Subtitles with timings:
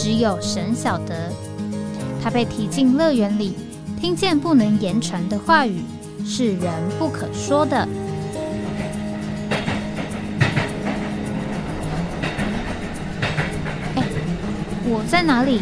[0.00, 1.32] 只有神晓得，
[2.22, 3.56] 他被提进乐园里，
[4.00, 5.82] 听见不能言传的话语，
[6.24, 7.76] 是人不可说的。
[13.96, 14.04] 哎，
[14.86, 15.60] 我在哪里？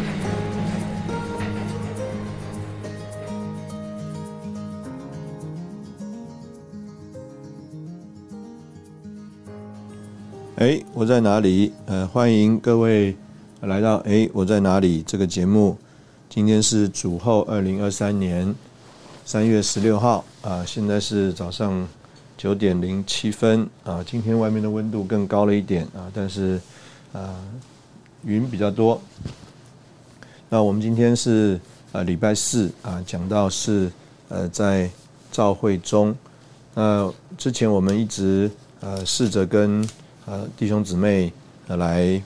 [10.56, 11.72] 哎，我在哪里？
[11.86, 13.16] 呃，欢迎各位。
[13.62, 15.02] 来到哎，我在哪里？
[15.02, 15.76] 这个节目
[16.28, 18.54] 今天是主后二零二三年
[19.24, 21.88] 三月十六号啊，现在是早上
[22.36, 24.04] 九点零七分啊。
[24.06, 26.60] 今天外面的温度更高了一点啊，但是
[27.14, 27.34] 啊
[28.24, 29.00] 云比较多。
[30.50, 31.58] 那我们今天是
[31.92, 33.90] 呃礼拜四啊，讲到是
[34.28, 34.88] 呃在
[35.32, 36.14] 照会中。
[36.74, 39.84] 那之前我们一直呃试着跟
[40.26, 41.32] 呃弟兄姊妹
[41.68, 42.22] 呃来。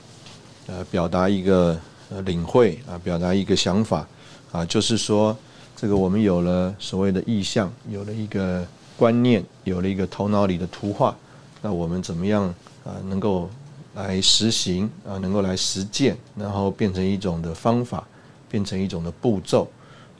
[0.71, 1.77] 呃，表达一个
[2.11, 4.07] 呃领会啊，表达一个想法
[4.53, 5.37] 啊，就是说，
[5.75, 8.65] 这个我们有了所谓的意向，有了一个
[8.97, 11.17] 观念，有了一个头脑里的图画，
[11.61, 12.45] 那我们怎么样
[12.85, 13.51] 啊，能够
[13.97, 18.07] 来实行啊，能够来实践，然后变成一种的方法，
[18.48, 19.69] 变成一种的步骤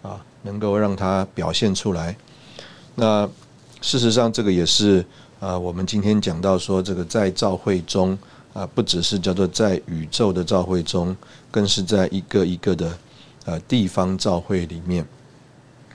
[0.03, 2.17] 啊，能够让它表现出来。
[2.97, 3.29] 那
[3.81, 5.05] 事实上，这个也是
[5.39, 8.19] 啊，我们今天讲到说，这个在照会中。
[8.61, 11.17] 啊，不只是叫做在宇宙的召会中，
[11.51, 12.99] 更是在一个一个的
[13.47, 15.03] 呃地方召会里面。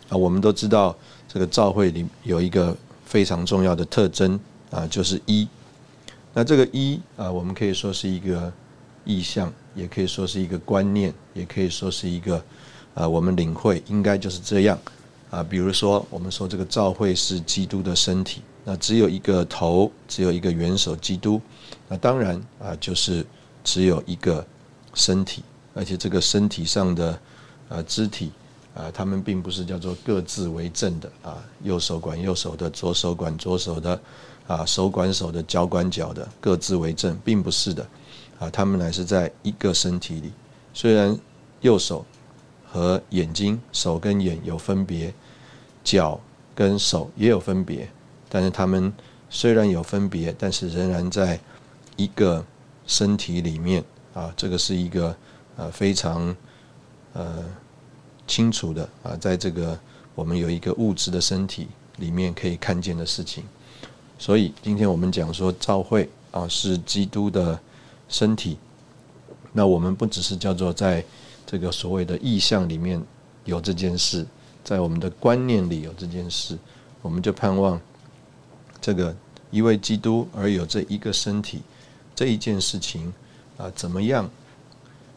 [0.10, 0.96] 啊，我们都知道
[1.28, 4.40] 这个召会里有一个非常重要的特征
[4.72, 5.48] 啊，就是一。
[6.34, 8.52] 那这个一啊，我们可以说是一个
[9.04, 12.44] 意象，也可以说是一个观念，也可以说是一个
[12.96, 14.76] 啊，我们领会应该就是这样
[15.30, 15.44] 啊。
[15.44, 18.42] 比如说，我们说这个召会是基督的身体。
[18.68, 21.40] 那只有一个头，只有一个元首基督，
[21.88, 23.24] 那当然啊，就是
[23.64, 24.44] 只有一个
[24.96, 25.44] 身体，
[25.76, 27.20] 而且这个身体上的
[27.70, 28.32] 呃肢体
[28.74, 34.02] 啊，他们并不是叫做各自为政的啊，右手管右手的，左手管左手的，
[34.48, 37.88] 啊手管手的，脚管脚的，各自为政，并不是的
[38.40, 40.32] 啊，他们乃是在一个身体里，
[40.74, 41.16] 虽然
[41.62, 42.04] 右手
[42.66, 45.14] 和眼睛，手跟眼有分别，
[45.84, 46.20] 脚
[46.56, 47.88] 跟手也有分别。
[48.36, 48.92] 但是他们
[49.30, 51.40] 虽然有分别，但是仍然在
[51.96, 52.46] 一个
[52.86, 53.82] 身体里面
[54.14, 55.16] 啊，这个是一个
[55.56, 56.36] 呃非常
[57.14, 57.46] 呃
[58.28, 59.80] 清楚的啊，在这个
[60.16, 63.46] 我们有一个物质的身体里面可以看见的事情。
[64.20, 67.58] 所以今天我们讲说教会啊是基督的
[68.10, 68.58] 身体，
[69.54, 71.02] 那我们不只是叫做在
[71.46, 73.02] 这个所谓的意象里面
[73.46, 74.26] 有这件事，
[74.62, 76.58] 在我们的观念里有这件事，
[77.02, 77.80] 我们就盼望。
[78.86, 79.16] 这个
[79.50, 81.64] 一位基督而有这一个身体
[82.14, 83.12] 这一件事情
[83.58, 84.30] 啊，怎么样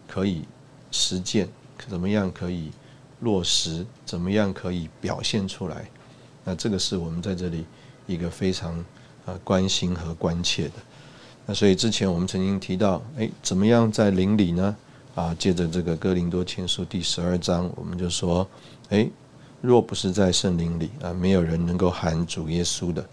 [0.06, 0.44] 可以
[0.90, 1.46] 实践？
[1.86, 2.70] 怎么样可以
[3.20, 3.84] 落实？
[4.06, 5.86] 怎么样可以表现出来？
[6.44, 7.66] 那这个是我们在这里
[8.06, 8.82] 一个非常
[9.26, 10.74] 啊关心和关切的。
[11.44, 14.74] 那所以之前我们曾经提到，哎，怎么样在灵里呢？
[15.14, 18.48] 啊，借着这个哥林多前书第十二章，我们就说，
[18.88, 19.06] 哎，
[19.60, 23.06] 若不是在圣灵里啊，没有人能够喊主耶稣的。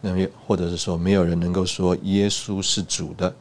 [0.00, 0.10] 那
[0.46, 3.34] 或者是说，没有人能够说耶稣是主的。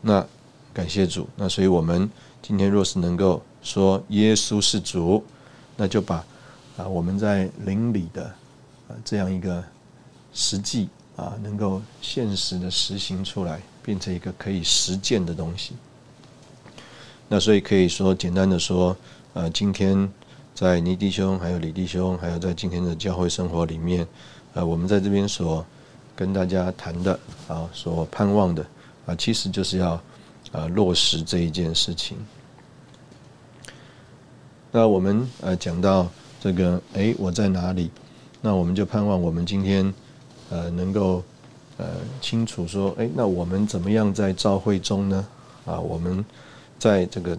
[0.00, 0.26] 那
[0.72, 1.28] 感谢主。
[1.36, 2.10] 那所以我们
[2.40, 5.22] 今天若是能够说耶稣是主，
[5.76, 6.24] 那就把
[6.78, 8.24] 啊我们在灵里的
[8.88, 9.62] 啊这样一个
[10.32, 15.74] 实际啊能够现实的实行出来，变成一个可以实践的东西。
[17.28, 18.96] 那所以可以说简单的说，
[19.34, 20.10] 呃，今天
[20.54, 24.06] 在尼弟兄、还有李弟兄，还有在今天的教会生活里面。
[24.56, 25.62] 呃，我们在这边所
[26.16, 27.12] 跟大家谈的
[27.46, 28.64] 啊，所盼望的
[29.04, 30.00] 啊，其实就是要
[30.50, 32.16] 啊落实这一件事情。
[34.72, 36.08] 那我们呃讲到
[36.40, 37.90] 这个，哎，我在哪里？
[38.40, 39.92] 那我们就盼望我们今天
[40.48, 41.22] 呃能够
[41.76, 41.86] 呃
[42.22, 45.26] 清楚说，哎，那我们怎么样在召会中呢？
[45.66, 46.24] 啊，我们
[46.78, 47.36] 在这个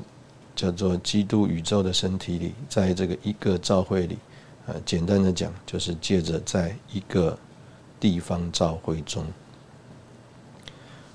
[0.56, 4.20] 叫做基督宇宙的身体里，在这个一个召会里。
[4.68, 7.38] 呃，简单的讲，就是借着在一个
[8.02, 9.26] 地方召会中，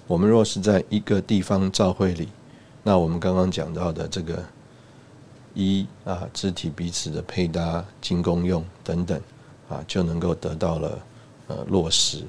[0.06, 2.28] 我们若是在一个地方召会里，
[2.82, 4.42] 那我们刚刚讲到的这个
[5.52, 9.20] 一啊肢体彼此的配搭、经功用等等
[9.68, 10.98] 啊，就能够得到了
[11.48, 12.24] 呃落实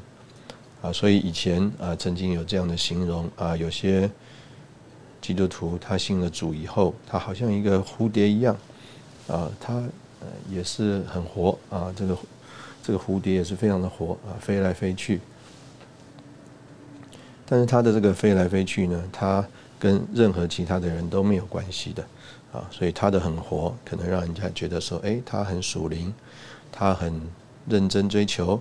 [0.81, 0.91] 啊。
[0.91, 4.11] 所以以前啊曾经有这样的形容啊，有些
[5.21, 8.57] 基督徒他信了主以后，他好像一个蝴蝶一样
[9.29, 9.81] 啊，他
[10.49, 12.17] 也是很活啊，这个
[12.81, 15.19] 这个蝴蝶也是非常的活啊，飞来飞去。
[17.45, 19.45] 但是他的这个飞来飞去呢，他
[19.77, 22.03] 跟任何其他的人都没有关系的
[22.51, 26.13] 啊，所以他的很活，可能让人家觉得说，哎，他很属灵，
[26.71, 27.21] 他很
[27.67, 28.59] 认真追求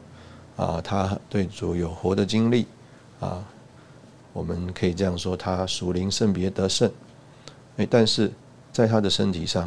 [0.56, 2.66] 啊，他对主有活的经历
[3.20, 3.44] 啊。
[4.32, 6.90] 我们可以这样说，他属灵圣别得胜，
[7.76, 8.32] 哎，但是
[8.72, 9.64] 在他的身体上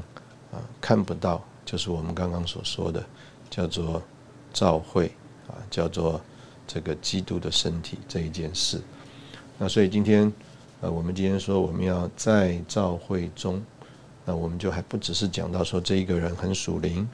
[0.51, 3.03] 啊看不到，就是我们刚刚所说的
[3.49, 4.01] 叫做
[4.53, 5.11] 召会
[5.47, 6.21] 啊，叫做
[6.67, 8.79] 这个基督的身体这一件事。
[9.57, 10.31] 那所以今天
[10.81, 13.61] 呃，我们今天说我们要在召会中，
[14.23, 17.05] 那我们就还不只是讲到说这一个人很属灵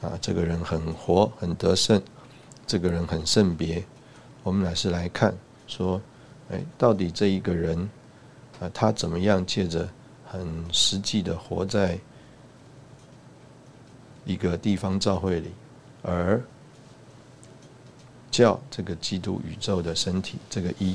[0.00, 2.00] 啊，这个人很活很得胜，
[2.66, 3.84] 这个人很圣别，
[4.42, 5.36] 我们乃是来看
[5.66, 6.00] 说。
[6.50, 7.78] 哎，到底这一个人
[8.58, 9.86] 啊，他怎么样借着
[10.26, 11.98] 很实际的活在
[14.28, 15.50] 一个地方教会里，
[16.02, 16.40] 而
[18.30, 20.92] 叫这个基督宇宙的身体这个一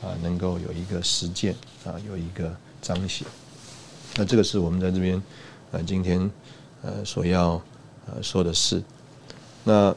[0.00, 1.54] 啊，能够有一个实践
[1.84, 3.26] 啊，有一个彰显。
[4.16, 5.22] 那这个是我们在这边
[5.72, 6.30] 呃今天
[6.82, 7.60] 呃所要
[8.06, 8.82] 呃说的事。
[9.64, 9.94] 那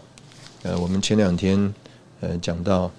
[0.63, 1.73] 呃，我们前两天
[2.19, 2.91] 呃讲到。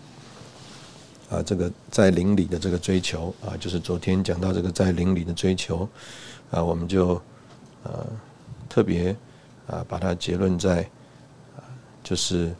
[1.32, 5.88] 啊，这个在邻里的这个追求啊，就是昨天讲到这个在邻里的追求
[6.50, 7.18] 啊，我们就
[7.84, 8.06] 呃
[8.68, 9.16] 特别
[9.66, 10.88] 啊把它结论在，
[12.02, 12.54] 就是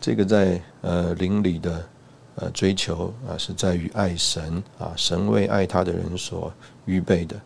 [0.00, 1.88] 这个在呃邻里的
[2.36, 6.52] 呃追求啊，是在于爱神啊，神为爱他的人所
[6.86, 7.40] 预备的，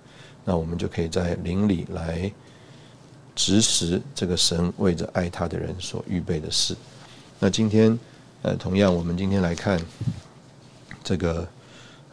[0.45, 2.31] 那我们就可以在邻里来
[3.35, 6.77] 执实这个神为着爱他的人所预备的事。
[7.39, 7.99] 那今天。
[8.43, 9.81] 呃，同样，我们今天来看
[11.03, 11.49] 这个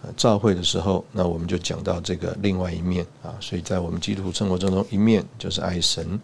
[0.04, 3.34] 呃召会的时候，那我们就讲到这个另外一面啊。
[3.40, 6.20] 所以在我们基督徒生活当中，一面就是爱神，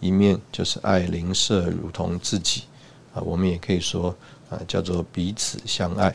[0.00, 2.64] 一面就是爱邻舍如同自己
[3.14, 3.22] 啊。
[3.22, 4.14] 我们也可以说
[4.50, 6.14] 啊，叫做彼此相爱。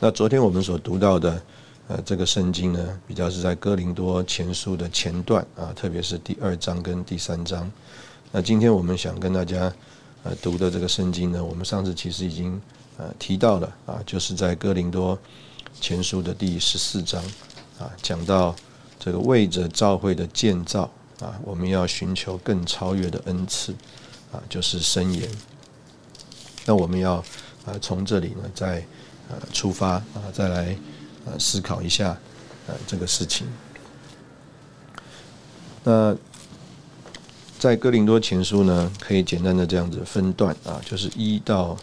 [0.00, 1.42] 那昨天我们所读到的
[1.88, 7.70] 呃这个圣经呢，比较是在哥林多前书的前段啊，特别是第二章跟第三章。
[8.32, 9.72] 那今天我们想跟大家。
[10.22, 12.60] 呃，读的这个圣经呢，我们上次其实已经
[12.96, 15.18] 呃提到了啊，就是在哥林多
[15.80, 17.22] 前书的第十四章
[17.78, 18.54] 啊，讲到
[18.98, 20.90] 这个为着教会的建造
[21.20, 23.72] 啊，我们要寻求更超越的恩赐
[24.32, 25.28] 啊，就是申言。
[26.64, 27.14] 那我们要
[27.64, 28.84] 啊从这里呢再
[29.28, 30.76] 呃出发啊，再来
[31.24, 32.18] 呃思考一下
[32.66, 33.46] 呃这个事情。
[35.84, 36.16] 那。
[37.58, 41.74] 在哥林多前书呢，可以简单的这样子分段啊，就是一到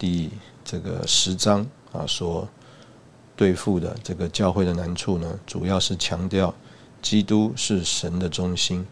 [0.00, 0.30] 第
[0.64, 2.48] 这个十章啊，所
[3.36, 6.54] 对付的这个教会的难处呢，主要是强调
[7.02, 8.84] 基督是神的中心。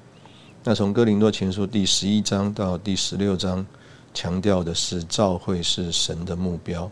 [0.63, 3.67] 那从哥林多前书第十一章到第十六章，
[4.13, 6.85] 强调的是教会是神的目标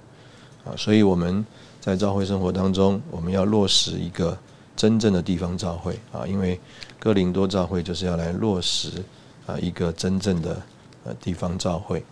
[0.65, 1.45] 啊，所以我们
[1.79, 4.39] 在教会生活当中，我们要落实一个。
[4.77, 6.61] 真正的地方教会啊，因为
[6.99, 9.03] 哥林多教会就是要来落实
[9.47, 10.63] 啊一个真正的
[11.05, 12.05] 呃地方教会。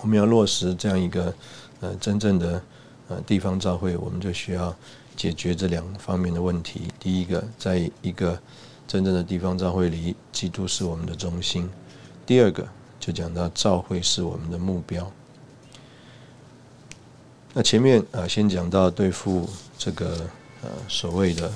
[0.00, 1.34] 我们要落实这样一个
[1.80, 2.62] 呃真正的
[3.08, 4.74] 呃地方教会，我们就需要
[5.16, 6.82] 解决这两方面的问题。
[6.98, 8.38] 第一个，在一个
[8.86, 11.68] 真正的地方教会里，基督是我们的中心；
[12.26, 12.66] 第二个，
[12.98, 15.10] 就讲到教会是我们的目标。
[17.54, 20.28] 那前面啊，先讲到对付这个。
[20.60, 21.48] 呃，所谓的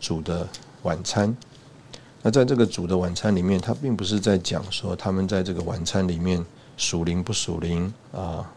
[0.00, 0.48] 主的
[0.80, 1.36] 晚餐，
[2.22, 6.42] 那在这个主的晚餐里面，他并不是在讲说他们在这个晚餐里面
[6.76, 8.50] 属灵不属灵啊，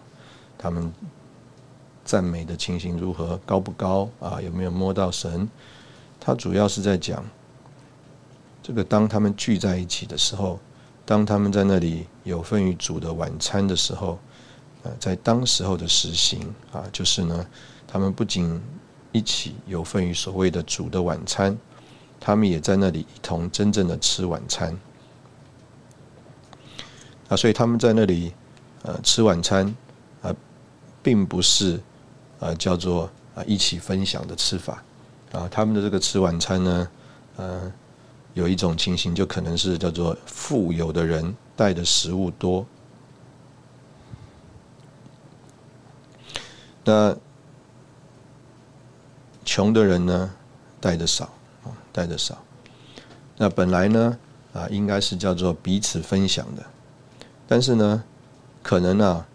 [0.58, 0.92] 他们
[2.04, 5.48] 赞美的情形如何高不高啊，有没有摸到神？
[6.20, 7.24] 他主要是在讲
[8.62, 10.60] 这个当他们聚在一起的时候，
[11.06, 14.20] 当他们在那里有份于主的晚餐的时候，
[14.84, 17.46] 呃，在当时候的实行啊，就是呢，
[17.88, 18.62] 他们不仅
[19.12, 21.58] 一起有份于所谓的主的晚餐，
[22.20, 24.78] 他们也在那里一同真正的吃晚餐。
[27.30, 28.34] 啊，所以他们在那里
[28.84, 29.74] 呃吃晚餐
[30.22, 30.36] 啊，
[31.02, 31.80] 并不是
[32.40, 34.84] 呃叫做啊一起分享的吃法
[35.32, 35.48] 啊。
[35.50, 36.90] 他们的这个吃晚餐呢，
[37.38, 37.72] 呃，
[38.34, 42.66] 有一种情形就可能是叫做富有的人带的食物多，
[46.84, 47.16] 那。
[49.46, 50.32] 穷的人呢，
[50.80, 51.24] 带的少
[51.64, 52.38] 啊，带的少。
[53.36, 54.16] 那本来呢，
[54.54, 56.64] 啊，应该是叫做彼此分享的，
[57.52, 58.04] 但是呢，
[58.62, 59.26] 可能啊，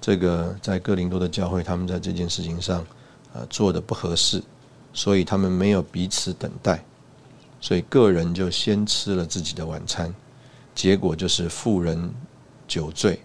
[0.00, 2.86] 这个在哥林多的教会，他们在这件事情上
[3.32, 4.40] 啊做的不合适，
[4.92, 6.84] 所以他们没有彼此等待，
[7.60, 10.14] 所以个人就先吃了自己的晚餐，
[10.72, 12.14] 结果就是富人
[12.68, 13.18] 酒醉，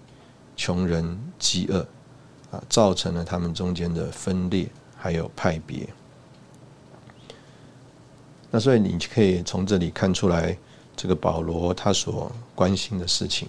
[0.57, 1.85] 穷人饥饿，
[2.49, 5.87] 啊，造成了他们中间的分裂还有派别。
[8.49, 10.57] 那所以你可以从这里看出来，
[10.95, 13.47] 这个保罗他所关心的事情，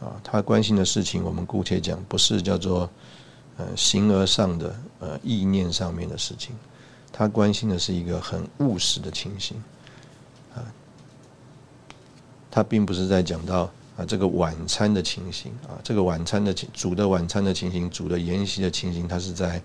[0.00, 2.88] 啊，他关心的事情，我们姑且讲，不是叫做
[3.58, 6.56] 呃形而上的呃意念上面的事情，
[7.12, 9.62] 他关心的是一个很务实的情形，
[10.54, 10.64] 啊，
[12.50, 19.62] 他并不是在讲到啊这个晚餐的情形啊，这个晚餐的情煮的晚餐的情形，煮的筵席的情形，他是在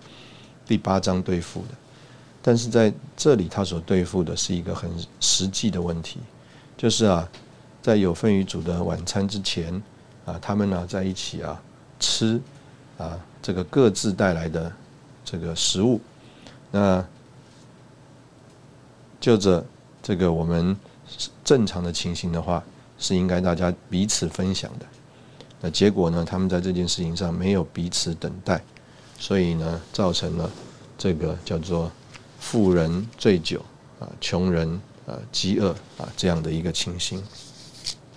[0.67, 1.67] 第八章对付的。
[2.41, 6.19] 但是在这里，他所对付的是一个很实际的问题，
[6.77, 7.27] 就是啊，
[7.81, 9.81] 在有份于主的晚餐之前
[10.25, 11.61] 啊，他们呢在一起啊
[11.99, 12.41] 吃
[12.97, 14.71] 啊这个各自带来的
[15.23, 16.01] 这个食物，
[16.71, 17.05] 那
[19.19, 19.63] 就着
[20.01, 20.75] 这个我们
[21.43, 22.63] 正常的情形的话，
[22.97, 24.85] 是应该大家彼此分享的。
[25.61, 28.61] 那结果呢，他们在这件事情上没有彼此等待，
[29.17, 30.49] 所以呢，造成了
[30.97, 31.91] 这个叫做。
[32.37, 33.59] 富人醉酒
[33.99, 37.23] 啊，穷人啊饥饿啊，这样的一个情形。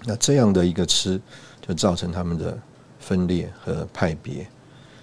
[0.05, 1.19] 那这样的一个吃，
[1.69, 2.59] 就造成他们的
[2.99, 4.49] 分裂和派别。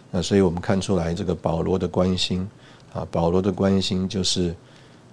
[0.10, 2.46] 那所以我们看出来，这个保罗的关心
[2.92, 4.50] 啊，保罗的关心就是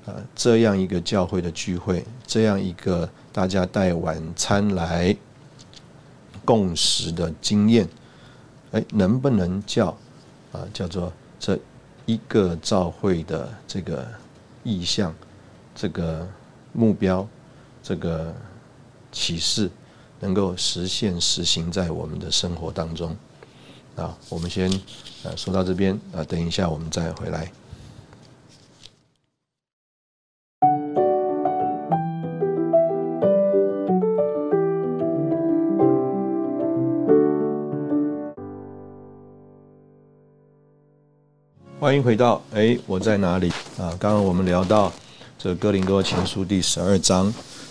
[0.07, 5.15] 啊，这样一个教会的聚会，这样一个大家带晚餐来
[6.45, 7.87] 共识的经验，
[8.73, 9.89] 哎，能不能叫
[10.53, 11.59] 啊，叫做这。
[12.05, 14.05] 一个教会的这个
[14.65, 15.15] 意向、
[15.73, 16.27] 这个
[16.73, 17.27] 目标、
[17.81, 18.35] 这个
[19.13, 19.71] 启示，
[20.23, 23.15] 能够实现实行在我们的生活当中。
[23.97, 24.71] 啊，我们先
[25.25, 27.53] 呃说到这边啊，等一下我们再回来。
[41.79, 43.91] 欢迎回到哎，我在哪里啊？
[43.99, 44.91] 刚刚我们聊到
[45.37, 47.27] 这哥林多前书第十二章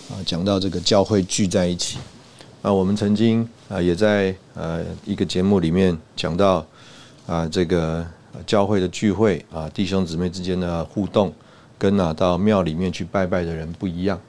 [0.09, 1.97] 啊，讲到这个教会聚在一起
[2.61, 2.71] 啊。
[2.71, 6.65] 我们曾经啊也在呃一个节目里面讲到
[7.27, 8.05] 啊这个
[8.45, 11.33] 教会的聚会啊，弟兄姊妹之间的互动，
[11.77, 14.19] 跟啊到庙里面去拜拜的人不一样。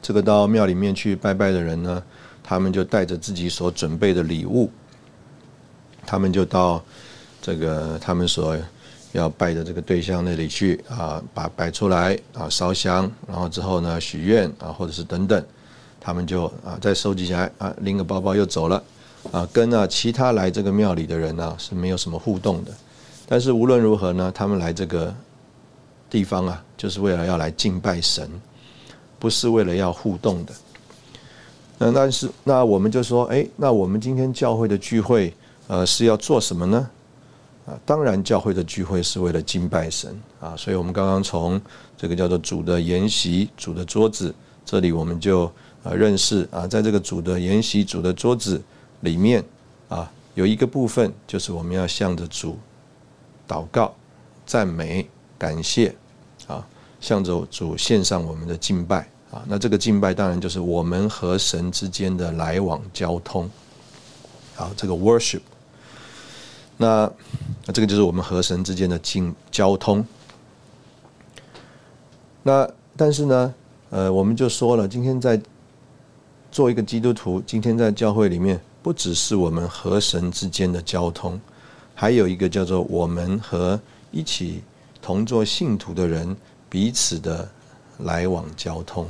[0.00, 2.02] 这个到庙里面去拜拜的人呢，
[2.42, 4.70] 他们就带着自己所准备的礼物，
[6.06, 6.82] 他们就到。
[7.44, 8.56] 这个他们所
[9.10, 15.44] 要拜的这个对象那里去啊，把摆出来啊，烧香，然后之后呢许愿啊，或者是等等，
[16.04, 18.82] 他们就啊再收集起来啊，拎个包包又走了
[19.30, 22.72] 啊，跟啊其他来这个庙里的人呢是没有什么互动的。
[23.28, 25.14] 但是无论如何呢，他们来这个
[26.10, 28.28] 地方啊，就是为了要来敬拜神，
[29.20, 30.52] 不是为了要互动的。
[31.78, 35.32] 那但是那我们就说，哎，那我们今天教会的聚会
[35.68, 36.90] 呃是要做什么呢？
[37.64, 41.60] 啊，当然，教会的聚会是为了敬拜神啊，所以我们刚刚从
[41.96, 45.50] 这个叫做主的筵席、主的桌子这里，我们就
[45.82, 48.62] 啊认识啊，在这个主的筵席、主的桌子
[49.00, 49.44] 里面
[49.88, 52.56] 啊，有一个部分就是我们要向着主
[53.48, 53.94] 祷告、
[54.46, 55.08] 赞美、
[55.38, 55.94] 感谢
[56.46, 56.64] 啊，
[57.00, 59.42] 向着主献上我们的敬拜啊。
[59.46, 63.50] 那这个敬拜当然就是我们和神之间的来往交通，
[64.54, 65.40] 好，这个 worship。
[66.78, 67.10] 那
[67.66, 70.04] 那这个就是我们和神之间的经交通。
[72.42, 73.54] 那但是呢，
[73.90, 75.40] 呃，我们就说了，今天在
[76.52, 81.40] 做一个基督徒，今天在教会里面，不只是我们和神之间的交通，
[81.94, 83.80] 还有一个叫做我们和
[84.10, 84.62] 一起
[85.00, 86.36] 同做信徒的人
[86.68, 87.48] 彼此的
[88.00, 89.08] 来往交通。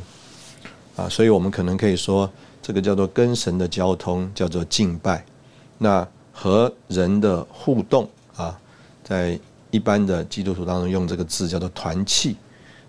[0.95, 2.31] 啊，所以我们可能可以说，
[2.63, 5.25] 这个叫做跟神的交通，叫做敬拜。
[5.79, 8.57] 那和人的互动啊，
[9.03, 9.37] 在
[9.73, 12.37] 一般的基督徒当中用这个字叫做团契，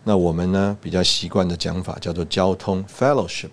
[0.04, 3.50] 那我们呢比较习惯的讲法叫做交通 （fellowship）。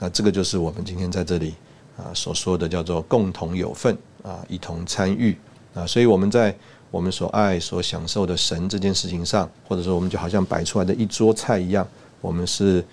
[0.00, 1.54] 那这个就是我们今天在这里
[1.96, 5.36] 啊所说的叫做共同有份啊，一同参与
[5.74, 5.86] 啊。
[5.86, 6.56] 所以我们在
[6.90, 11.86] 我们所爱、所享受的神这件事情上，或者说我们就好像摆出来的一桌菜一样，
[12.20, 12.84] 我们是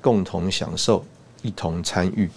[0.00, 1.04] 共同享受、
[1.42, 2.30] 一同参与。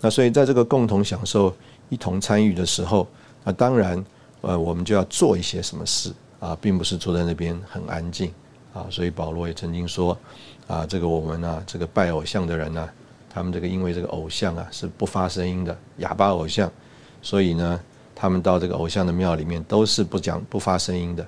[0.00, 1.54] 那所以，在这个共同享受、
[1.88, 3.06] 一同参与的时候，
[3.44, 4.04] 那当然，
[4.40, 8.32] 呃，我们就要做一些什么事啊，并不是坐在那边很安静
[8.74, 10.18] 啊，所以保罗也曾经说
[10.72, 12.88] 啊，这个我们呢，这个拜偶像的人呢，
[13.28, 16.72] 他们这个因为这个偶像啊是不发声音的哑巴偶像，
[17.20, 17.78] 所以呢，
[18.14, 21.26] 他们到这个偶像的庙里面都是不讲不发声音的。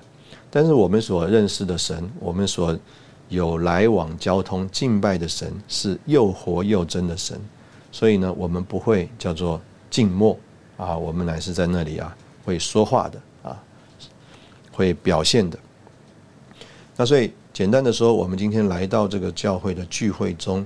[0.49, 2.75] 但是我们所认识的神，我们所
[3.29, 7.39] 有来往交通敬拜的神是又活又真的神，
[7.91, 9.61] 所以呢，我们不会叫做
[9.91, 10.35] 静默
[10.75, 13.61] 啊，我们乃是在那里啊会说话的啊，
[14.71, 15.59] 会表现的。
[16.97, 20.59] 那所以简单的说，我们今天来到这个教会的聚会中，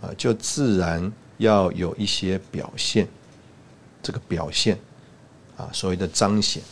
[0.00, 3.08] 啊，就自然要有一些表现，
[4.00, 4.78] 这个表现，
[5.56, 6.62] 啊，所谓的彰显。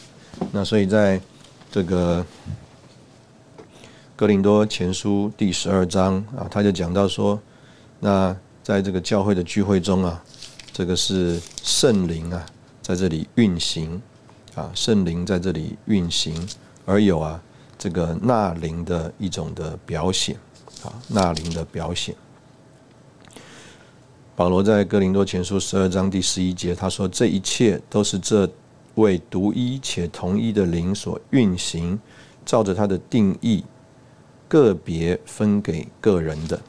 [0.53, 1.21] 那所以在
[1.69, 2.25] 这个
[4.15, 7.37] 哥林多前书第十二章啊，他就讲到说，
[7.99, 10.23] 那在这个教会的聚会中啊，
[10.73, 12.47] 这个是圣灵啊
[12.81, 14.01] 在这里运行，
[14.55, 16.49] 啊，圣灵在这里运行，
[16.85, 17.43] 而有啊。
[17.79, 20.37] 这个纳灵的一种的表显，
[20.83, 22.15] 啊，纳灵的表显。
[24.35, 28.47] 保罗在哥林多前书十二章第十一节，他说：“这一切都是这
[28.97, 31.99] 位独一且同一的灵所运行，
[32.45, 33.65] 照着他的定义，
[34.47, 36.61] 个别分给个人的。”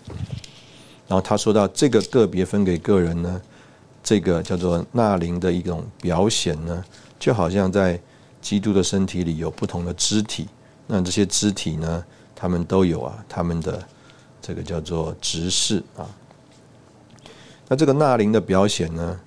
[1.07, 3.41] 然后他说到这个个别分给个人呢，
[4.03, 6.83] 这个叫做纳灵的一种表显呢，
[7.19, 7.99] 就好像在
[8.41, 10.47] 基督的身体里有不同的肢体。
[10.89, 13.85] 那这些肢体呢，他们都有啊，他们的
[14.41, 16.07] 这个叫做执事啊。
[17.67, 19.19] 那这个纳灵的表显呢，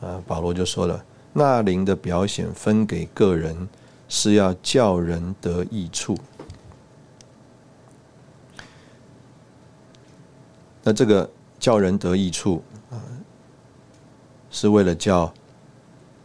[0.00, 3.68] 啊，保罗就说了，纳灵的表显分给个人，
[4.08, 6.18] 是要叫人得益处。
[10.82, 11.30] 那这个
[11.60, 12.98] 叫人得益处啊，
[14.50, 15.32] 是为了叫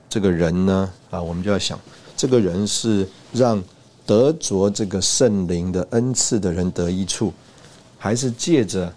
[0.09, 1.79] 这个人呢啊，我们就要想，
[2.17, 3.63] 这个人是让。
[4.09, 7.31] 得着这个圣灵的恩赐的人得益处，
[7.95, 8.91] 还是借着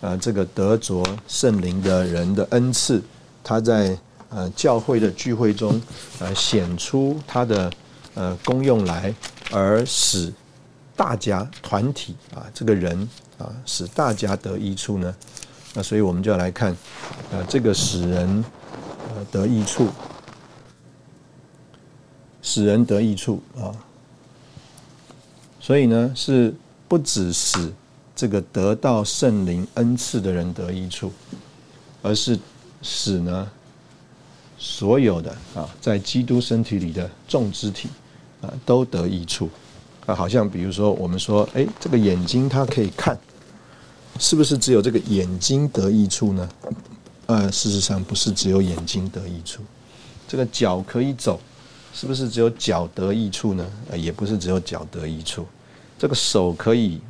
[0.00, 3.00] 啊这个得着圣灵的人的恩赐，
[3.44, 3.96] 他在
[4.28, 5.80] 呃教会的聚会中
[6.18, 7.72] 呃显出他的
[8.14, 9.14] 呃功用来，
[9.52, 10.34] 而使
[10.96, 15.14] 大家团体啊这个人啊使大家得益处呢？
[15.74, 16.72] 那所以我们就要来看
[17.32, 18.44] 啊这个使人
[19.14, 19.86] 呃得益处，
[22.42, 23.70] 使人得益处啊。
[25.66, 26.54] 所以呢，是
[26.86, 27.72] 不只使
[28.14, 31.10] 这个得到圣灵恩赐的人得益处，
[32.02, 32.38] 而是
[32.82, 33.50] 使呢
[34.56, 37.88] 所有的啊在基督身体里的众肢体
[38.40, 39.50] 啊都得益处
[40.06, 40.14] 啊。
[40.14, 43.18] 好像比如说我们说，哎，这个眼睛它可以看，
[44.20, 46.48] 是不是只有这个眼睛得益处呢？
[47.26, 49.64] 呃，事实上不是只有眼睛得益处。
[50.28, 51.40] 这个脚可以走，
[51.92, 53.68] 是不是只有脚得益处呢？
[53.90, 55.44] 呃，也不是只有脚得益处。
[55.98, 57.00] 这个手可以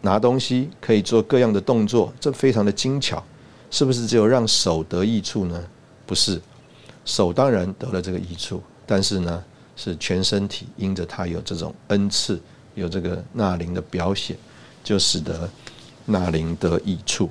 [0.00, 3.22] 拿东西，可以做各样的动作，这非常的精巧，
[3.70, 5.62] 是不是只有让手得益处呢？
[6.06, 6.40] 不是，
[7.04, 9.44] 手当然得了这个益处，但是呢，
[9.74, 12.40] 是全身体因着它有这种恩赐，
[12.74, 14.36] 有这个纳灵的表现，
[14.84, 15.50] 就使得
[16.04, 17.28] 纳灵得益处。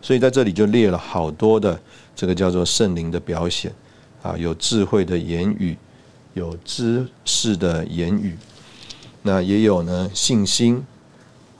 [0.00, 1.78] 所以在这里就列了好多的
[2.14, 3.74] 这个叫做圣灵的表现
[4.22, 5.76] 啊，有智慧的言语。
[6.38, 8.38] 有知识的言语，
[9.22, 10.82] 那也有呢信心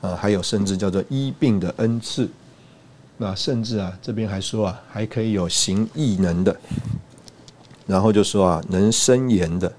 [0.00, 2.30] 啊，还有甚至叫做医病的恩赐，
[3.16, 6.56] 那甚至啊这边还说啊还可以有行异能的，
[7.86, 9.70] 然后就说啊能伸言的，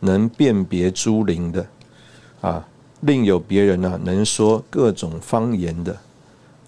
[0.00, 1.66] 能辨别诸灵的。
[2.40, 2.66] 啊，
[3.02, 5.94] 另有别人呢能说各种方言的，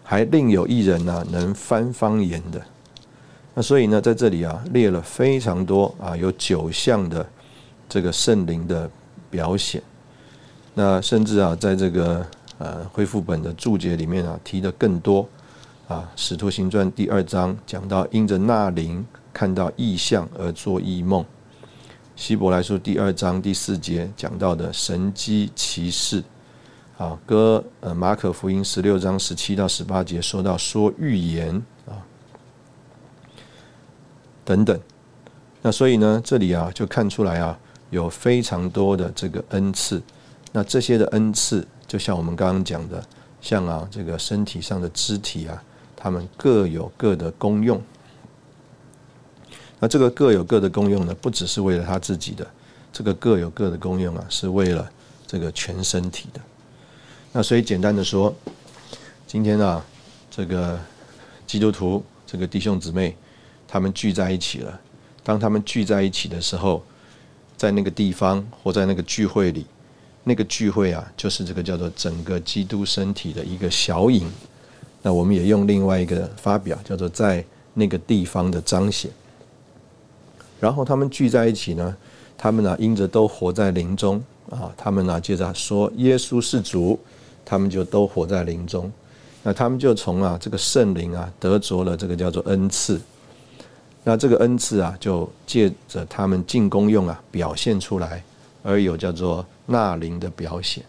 [0.04, 2.61] 还另有一人呢能翻方言的，
[3.54, 7.26] 那所以呢在这里啊列了非常多啊有九项的。
[7.92, 8.90] 这个圣灵的
[9.28, 9.83] 表显，
[10.72, 12.26] 那甚至啊，在这个
[12.57, 15.28] 呃恢复本的注解里面啊，提的更多。
[15.88, 21.22] 啊，《使徒行传》第二章讲到因着那灵看到异象而做异梦，
[22.16, 26.24] 《希伯来书》第二章第四节讲到的神机骑士，
[26.96, 31.55] 啊，哥呃马可福音十六章十七到十八节说到说预言。
[31.85, 32.00] 啊
[34.46, 34.81] 等等，
[35.61, 37.59] 那所以呢，这里啊就看出来啊。
[37.92, 40.02] 有非常多的这个恩赐，
[40.50, 43.05] 那这些的恩赐，就像我们刚刚讲的，
[43.42, 45.62] 像啊这个身体上的肢体啊，
[45.94, 47.81] 他们各有各的功用。
[49.78, 52.50] 那这个各有各的功用呢，不只是为了他自己的，
[52.90, 54.90] 这个各有各的功用啊，是为了
[55.26, 56.40] 这个全身体的。
[57.31, 58.35] 那所以简单的说，
[59.26, 59.85] 今天啊，
[60.31, 60.81] 这个
[61.46, 63.14] 基督徒这个弟兄姊妹，
[63.68, 64.81] 他们聚在一起了。
[65.22, 66.83] 当他们聚在一起的时候，
[67.62, 69.64] 在那个地方或在那个聚会里，
[70.25, 74.29] 那个聚会啊，就是这个叫做整个基督身体的一个小影。
[75.01, 77.44] 那我们也用另外一个发表，叫做在
[77.75, 79.09] 那个地方的彰显。
[80.59, 81.96] 然后他们聚在一起呢，
[82.37, 84.20] 他们呢因着都活在灵中
[84.51, 86.98] 啊，他们呢接着说耶稣是主，
[87.44, 88.90] 他们就都活在灵中。
[89.44, 93.01] 那他们就从啊这个圣灵啊得着了这个叫做恩赐。
[94.04, 98.22] 那这个恩赐啊，就借着他们进功用啊表现出来，
[98.62, 100.84] 而有叫做纳灵的表现。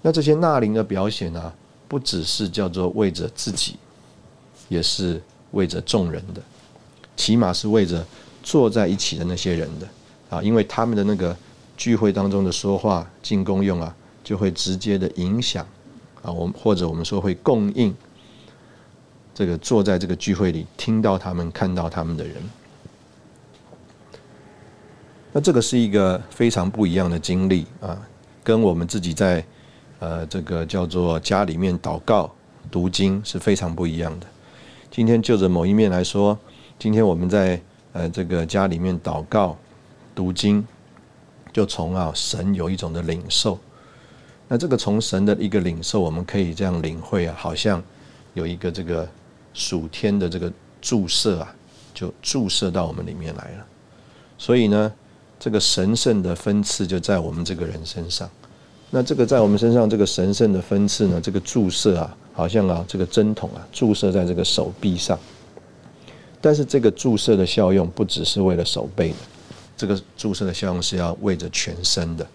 [0.00, 1.52] 那这些纳灵的表现呢？
[1.86, 3.76] 不只是叫做为着自己，
[4.70, 6.40] 也是为着众人的，
[7.14, 8.02] 起码是为着
[8.42, 9.86] 坐在一起的那些人的
[10.30, 11.36] 啊，因为他们的那个
[11.76, 15.66] 聚会当中的说话进攻用啊，就会直接的影响
[16.22, 17.94] 啊，我们或者我们说会供应
[19.34, 22.36] 这个坐在这个聚会里听到他们看到他们的人，
[25.32, 28.00] 那这个是一个非常不一样的经历啊，
[28.44, 29.44] 跟我们自己在。
[30.04, 32.28] 呃，这个叫做家里面祷告
[32.72, 34.26] 读经是非常不一样的。
[34.90, 36.36] 今天就着某一面来说，
[36.76, 39.56] 今天我们在呃这个家里面祷告
[40.12, 40.66] 读经，
[41.52, 43.56] 就从啊神有一种的领受。
[44.48, 47.80] 那这个从神的一个领受，我们可以这样领会啊，好像
[48.34, 49.08] 有一个这个
[49.54, 51.54] 属天的这个注射啊，
[51.92, 53.66] 就注射到我们里面来了。
[54.38, 54.92] 所以呢，
[55.38, 58.28] 这个神圣的分次就在我们这个人身上。
[58.90, 65.18] 那这个在我们身上这个神圣的分次呢，这个注射啊，好像啊这个针筒啊注射在这个手臂上，
[66.40, 69.16] 但是这个注射的效用不只是为了手背的，
[69.76, 72.26] 这个注射的效用是要为着全身的。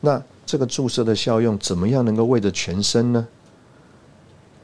[0.00, 3.28] 那这个注射的效用怎么样能够为着全身呢？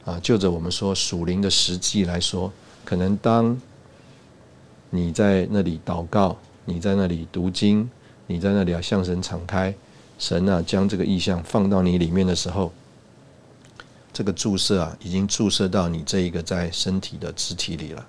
[0.09, 2.51] 啊，就着我们说属灵的实际来说，
[2.83, 3.59] 可能当
[4.89, 7.87] 你在那里祷告，你在那里读经，
[8.25, 9.75] 你在那里要向神敞开。
[10.17, 12.73] 神啊，将这个意象放到你里面的时候，
[14.11, 18.05] 这个注射啊，已经注射到你这一个在身体的肢体里了。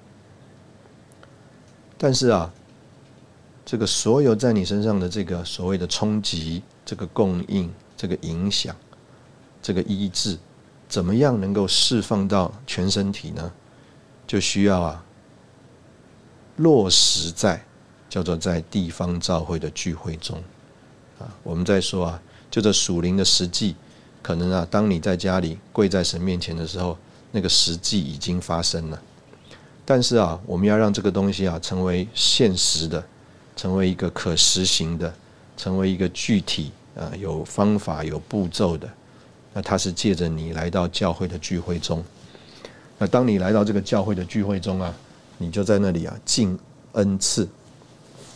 [1.97, 2.53] 但是啊，
[3.65, 8.75] 这个所有在你身上的这个所谓的冲击、这个供应、这个影响、
[9.63, 10.37] 这个医治，
[10.91, 13.53] 怎么样能够释放到全身体呢？
[14.27, 15.05] 就需要啊，
[16.57, 17.65] 落实在
[18.09, 20.37] 叫做在地方教会的聚会中。
[21.21, 23.77] 啊，我们在说啊，就这属灵的实际，
[24.21, 26.99] 可能啊，当你在家里跪在神面前的时候，
[27.31, 29.01] 那个实际已经发生了。
[29.85, 33.05] 但是啊，我们要让这个东西啊，成为现实的，
[33.55, 35.15] 成为一个可实行的，
[35.57, 38.89] 成为一个具体啊，有方法、有步骤的。
[39.53, 42.05] 那他是借着你来到教会的聚会中。
[42.99, 44.95] 那当你来到这个教会的聚会中啊，
[45.39, 46.59] 你就在那里啊，敬
[46.93, 47.49] 恩赐，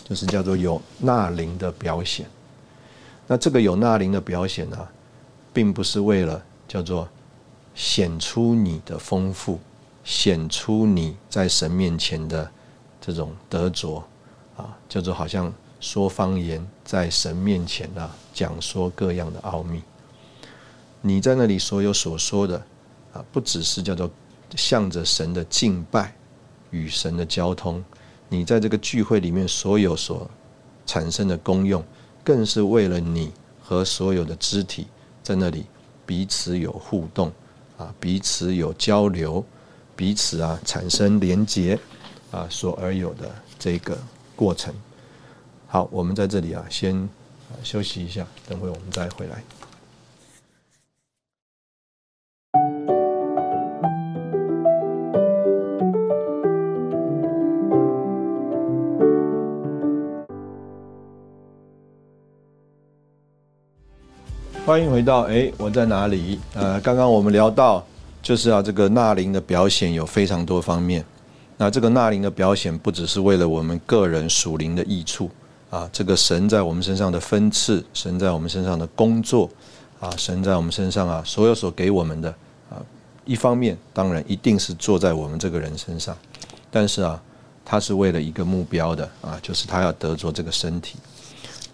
[0.09, 2.27] 就是叫做有纳灵的表现。
[3.27, 4.89] 那这个有纳灵的表现呢，
[5.53, 7.09] 并不是为了叫做
[7.75, 9.61] 显出你的丰富，
[10.03, 12.51] 显出你在神面前的
[13.01, 14.03] 这种得着
[14.57, 19.83] 啊，叫做好像说方言在神面前啊，讲说各样的奥秘。
[21.07, 22.57] 你在那里所有所说的
[23.13, 24.11] 啊，不只是叫做
[24.57, 26.17] 向着神的敬拜
[26.71, 27.85] 与神的交通，
[28.31, 30.31] 你在这个聚会里面所有所
[30.87, 31.85] 产生的功用。
[32.25, 33.31] 更是为了你
[33.63, 34.87] 和所有的肢体
[35.23, 35.67] 在那里
[36.07, 37.31] 彼此有互动
[37.77, 39.45] 啊，彼此有交流，
[39.95, 41.79] 彼此啊产生连结
[42.31, 43.99] 啊所而有的这个
[44.35, 44.75] 过程。
[45.67, 47.07] 好，我们在这里啊先
[47.63, 49.45] 休息一下，等会我们再回来。
[64.67, 66.41] 欢迎回到哎，我在哪里？
[66.55, 67.85] 呃，刚刚我们聊到，
[68.23, 71.05] 就是啊，这个纳灵的表现有非常多方面。
[71.59, 75.31] 那这个纳灵的表现，不只是为了我们个人属灵的益处
[75.69, 79.51] 啊，这个神在我们身上的分赐，神在我们身上的工作
[80.01, 82.31] 啊，神在我们身上啊，所有所给我们的
[82.71, 82.81] 啊，
[83.27, 86.17] 一方面当然一定是坐在我们这个人身上，
[86.71, 87.23] 但是啊，
[87.67, 90.97] 他是为了一个目标的啊，就是他要得着这个身体。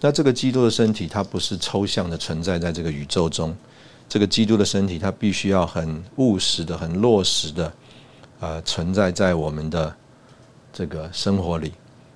[0.03, 3.55] 那这个基督的身体，它不是抽象的存在在这个宇宙中。
[4.09, 7.71] 这个基督的身体，它必须要很务实的、很落实的，
[8.39, 9.95] 呃，存在在我们的
[10.73, 11.71] 这个生活里。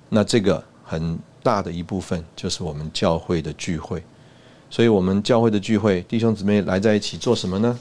[0.08, 4.02] 那这个很大的一部分，就是我们教会的聚会。
[4.68, 7.78] 所以，我们教会的聚会，弟兄姊妹来在一起做什么呢？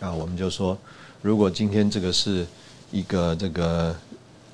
[0.00, 0.78] 啊，我们就说，
[1.20, 2.46] 如果今天这个是
[2.92, 3.94] 一个这个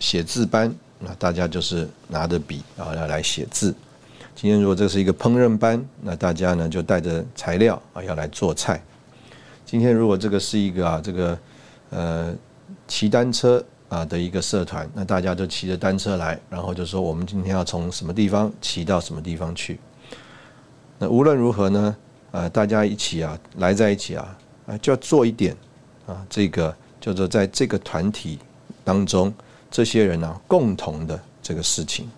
[0.01, 3.75] 写字班，那大家就是拿着笔，然后要来写字。
[4.35, 8.83] 今天如果这是一个烹饪班，那大家呢就带着材料啊要来做菜。
[9.65, 11.39] 今天如果这个是一个啊这个
[11.91, 12.35] 呃
[12.89, 19.79] 骑单车啊的一个社团，那大家就骑着单车来，然后就说我们今天要从什么地方骑到什么地方去。
[20.99, 21.97] 那无论如何呢，
[22.33, 25.57] 呃，大家一起啊来在一起啊啊就要做一点
[26.07, 28.41] 啊这个叫做在这个团体
[28.83, 29.33] 当中
[29.71, 32.11] 这些人呢共同的这个事情。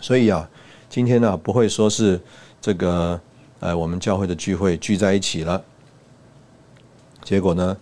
[0.00, 0.48] 所以啊。
[0.90, 2.20] 今天呢，不会说是
[2.60, 3.18] 这个
[3.60, 5.62] 呃，我们教会的聚会聚在一起了，
[7.22, 7.76] 结果呢，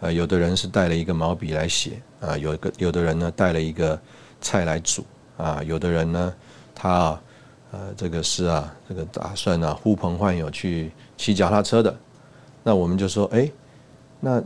[0.00, 4.00] 呃，有的人是带了一个毛笔来写啊，有个有的人呢带了一个
[4.40, 5.04] 菜来煮
[5.36, 6.34] 啊，有的人呢，
[6.74, 7.22] 他啊，
[7.72, 11.94] 呃，这个是啊，这个打算呢呼朋唤友去骑脚踏车的，
[12.62, 13.46] 那我们就说，哎，
[14.20, 14.42] 那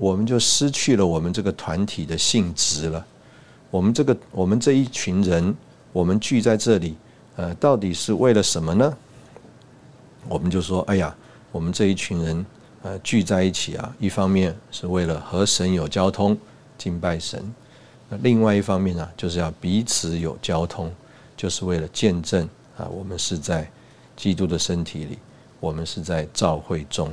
[0.00, 3.06] 我们就失去了我们这个团体的性质了，
[3.70, 5.54] 我们这个我们这一群人，
[5.92, 6.96] 我们聚在这里。
[7.36, 8.96] 呃，到底是为了什么呢？
[10.28, 11.14] 我们就说，哎呀，
[11.50, 12.46] 我们这一群人
[12.82, 16.36] 呃聚在一起啊，一方面是为了和神有交通，
[16.76, 17.40] 敬拜神；
[18.08, 20.92] 那另外一方面呢，就是要彼此有交通，
[21.36, 23.68] 就是为了见证啊，我们是在
[24.16, 25.18] 基督的身体里，
[25.58, 27.10] 我们是在教会中。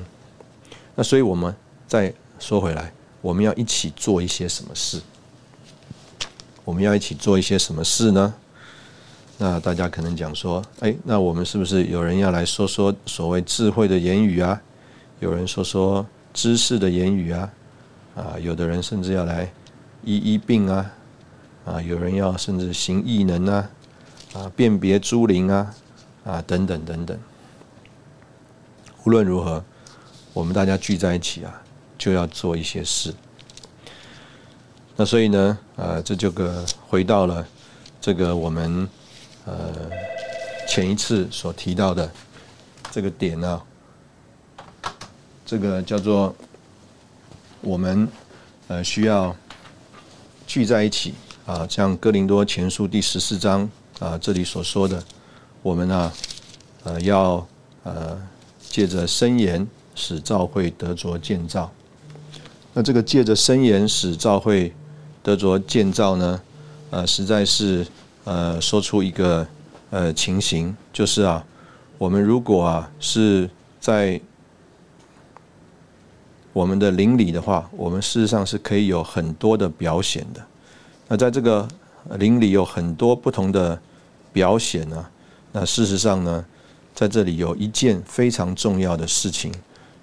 [0.95, 1.55] 那所以我们
[1.87, 5.01] 再说回来，我们要一起做一些什么事？
[6.65, 8.33] 我们要一起做一些什么事呢？
[9.41, 14.61] 那大家可能讲说，哎，那我们是不是有人要来说说所谓智慧的言语啊？
[15.21, 17.49] 有人说说知识的言语啊？
[18.17, 19.49] 啊，有的人甚至要来
[20.03, 20.91] 医医病啊？
[21.63, 23.69] 啊，有人要甚至行异能啊？
[24.33, 25.73] 啊，辨别诸灵啊？
[26.25, 27.17] 啊，等等等等。
[29.05, 29.63] 无论如何，
[30.33, 31.61] 我们大家聚在一起啊，
[31.97, 33.15] 就要做一些事。
[34.97, 37.47] 那所以呢，啊，这就个回到了
[38.01, 38.85] 这个我们。
[39.49, 39.89] 呃，
[40.67, 42.07] 前一次所提到的
[42.91, 43.59] 这个点呢，
[45.43, 46.35] 这个叫做
[47.59, 48.07] 我们
[48.67, 49.35] 呃需要
[50.45, 51.15] 聚在一起
[51.47, 55.03] 啊，像哥林多前书第十四章啊这里所说的，
[55.63, 56.13] 我们呢
[56.83, 57.47] 呃要
[57.81, 58.21] 呃
[58.59, 61.71] 借着申言使教会得着建造。
[62.73, 64.71] 那这个借着申言使教会
[65.23, 66.39] 得着建造呢，
[66.91, 67.83] 呃，实在是。
[68.29, 69.47] 呃，说出一个
[69.89, 71.43] 呃情形，就是啊，
[71.97, 74.21] 我们如果啊是在
[76.53, 80.45] 我们的邻里的话，我们事实上是可以有很多的表显的。
[81.07, 81.67] 那在这个
[82.19, 83.81] 邻里有很多不同的
[84.31, 85.03] 表显呢，
[85.51, 86.45] 那事实上呢，
[86.93, 89.51] 在这里有一件非常重要的事情，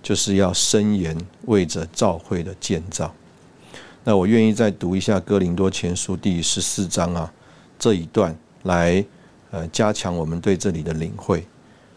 [0.03, 3.15] 就是要伸言为着教会的建造。
[4.03, 7.33] 那我愿意再读一下《哥林多前书》第十四章啊。
[7.79, 9.05] 这一段来，
[9.51, 11.47] 呃，加强我们对这里的领会。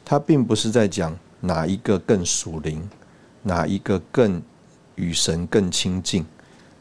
[0.04, 2.90] 他并不是在讲哪一个更属灵，
[3.44, 4.42] 哪一个更
[4.96, 6.26] 与神更亲近，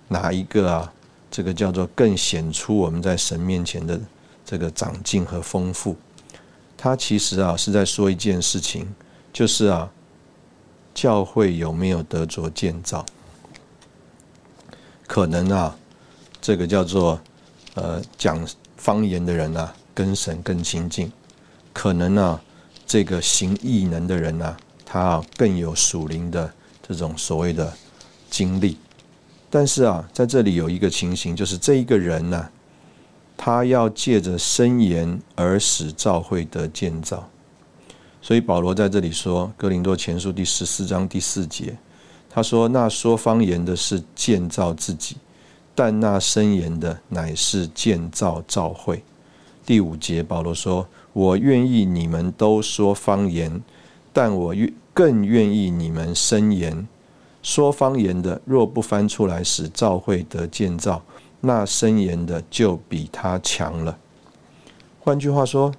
[0.09, 0.93] 哪一个啊，
[1.31, 4.01] 这个叫做更显出我们在神面前的
[4.45, 5.97] 这个长进和丰富。
[6.77, 8.87] 他其实啊是在说一件事情，
[9.33, 9.91] 就是啊，
[10.95, 13.05] 教会有没有得着建造？
[15.07, 15.77] 可能啊，
[16.41, 17.21] 这个叫做
[17.79, 18.47] 呃讲。
[18.81, 21.09] 方言的人啊，跟神更亲近；
[21.73, 22.41] 可能呢，
[22.87, 26.49] 这个行异能的人呢，他更有属灵的
[26.87, 27.73] 这种所谓的
[28.31, 28.79] 经历。
[29.51, 32.49] 但是啊，在这里有一个情形，就是这一个人呢，
[33.37, 37.29] 他要借着申言而使教会的建造。
[38.23, 41.77] 所以保罗在这里说，《哥林多前书》第十四章第四节，
[42.31, 45.17] 他说：“那说方言的是建造自己。”
[45.79, 49.01] 但那申言的乃是建造召会。
[49.65, 53.63] 第五节，保罗说：“我愿意你们都说方言，
[54.13, 56.89] 但我愿更愿意你们申言。
[57.45, 61.01] 说方言的若不翻出来使召会得建造，
[61.43, 63.97] 那申言的就比他强了。”
[64.99, 65.73] 换句话说，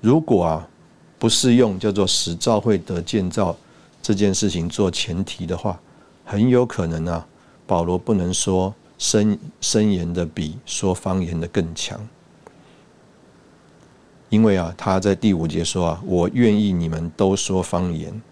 [0.00, 0.66] 如果啊
[1.18, 3.54] 不是用叫做使召会得建造
[4.00, 5.78] 这件事情做前提的话，
[6.24, 7.26] 很有可能啊。
[7.66, 12.00] 保罗不能说声声言的比说方言的更强，
[14.30, 18.22] 因为啊，他在第五节说啊，我愿意你们都说方言，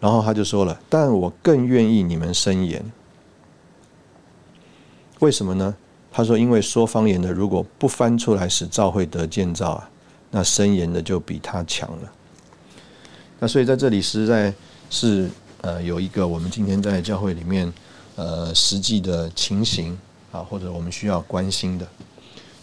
[0.00, 2.84] 然后他就说了，但我更愿意你们声言。
[5.20, 5.76] 为什么呢？
[6.10, 9.90] 他说，因为说方言的如果不翻出来使教会得建造啊，
[10.30, 12.12] 那声言的就比他强了。
[13.38, 14.52] 那所以在这里实在
[14.90, 15.28] 是
[15.60, 17.72] 呃有一个我们今天在教会里面。
[18.16, 19.98] 呃，实际的情形
[20.30, 21.86] 啊，或者我们需要关心的，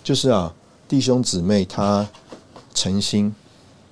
[0.01, 0.53] 就是啊，
[0.87, 2.07] 弟兄姊妹他
[2.73, 3.35] 诚心，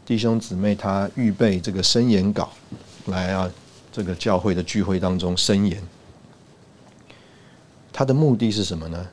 [0.06, 2.50] 弟兄姊妹他预备这个申言稿
[3.08, 3.52] 来啊，
[3.91, 5.84] 这个教会的聚会当中申言，
[7.91, 9.08] 他的目的是什么呢？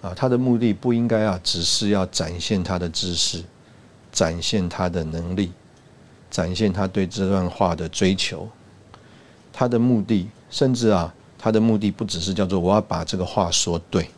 [0.00, 3.44] 啊，他的目的不应该啊，只是要展现他的知识，
[4.10, 5.52] 展现他的能力，
[6.30, 8.48] 展现他对这段话的追求。
[9.52, 14.08] 他的目的，甚至啊，他的目的不只是叫做我要把这个话说对。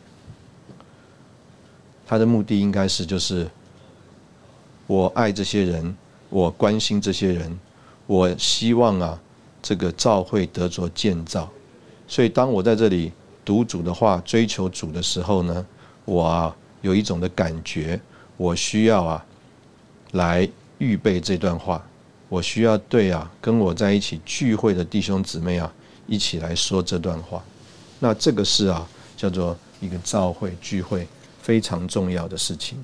[2.07, 3.49] 他的目的应该是，就是
[4.85, 5.95] 我爱这些人，
[6.29, 7.59] 我关心这些人，
[8.05, 9.19] 我希望啊，
[9.61, 11.49] 这个教会得着建造。
[12.07, 13.11] 所以，当我在这里
[13.43, 15.65] 读主的话，追求主的时候呢，
[16.05, 17.99] 我啊有一种的感觉，
[18.37, 19.25] 我需要啊
[20.11, 21.83] 来预备这段话，
[22.35, 25.73] 我需要对啊跟我在一起聚会的弟兄姊妹啊
[26.05, 27.41] 一起来说这段话。
[27.99, 31.07] 那这个是啊叫做一个教会聚会。
[31.45, 32.75] 非常重要的事情，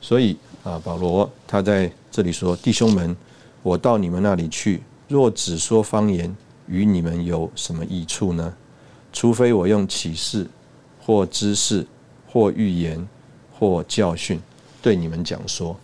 [0.00, 3.16] 所以啊，保罗他在这里说：“弟兄们，
[3.60, 6.32] 我到你们那里去，若只说方言，
[6.68, 8.54] 与你们有什么益处呢？
[9.12, 10.46] 除非我用启示，
[11.04, 11.84] 或知识，
[12.30, 13.04] 或预言，
[13.58, 14.40] 或教训，
[14.80, 15.76] 对你们讲说。”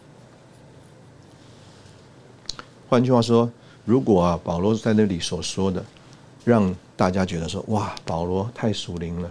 [2.88, 3.50] 换句话说，
[3.84, 5.84] 如果啊，保罗在那里所说的，
[6.44, 9.30] 让大家觉得说：“哇，保罗太属灵了。”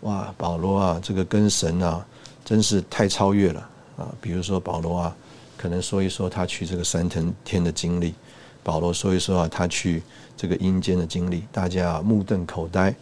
[0.00, 2.04] 哇，保罗啊，这个跟神啊，
[2.44, 3.60] 真是太超越了
[3.96, 4.08] 啊！
[4.20, 5.16] 比如说保罗啊，
[5.56, 8.14] 可能说一说他去这个三层天的经历，
[8.62, 10.02] 保罗说一说啊，他去
[10.36, 12.94] 这个阴间的经历，大家啊目瞪口呆，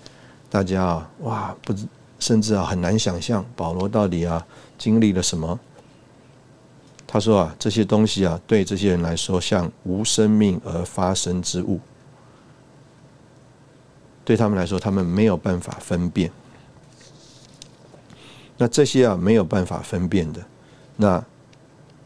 [0.49, 1.75] 大家啊哇，不
[2.21, 4.47] 甚至啊很难想象保罗到底啊
[4.79, 5.59] 经历了什么。
[7.12, 11.79] 他说啊，这些东西啊，对这些人来说像无生命而发生之物，
[14.25, 16.33] 对他们来说，他们没有办法分辨。
[18.57, 20.40] 那这些啊没有办法分辨的，
[20.96, 21.22] 那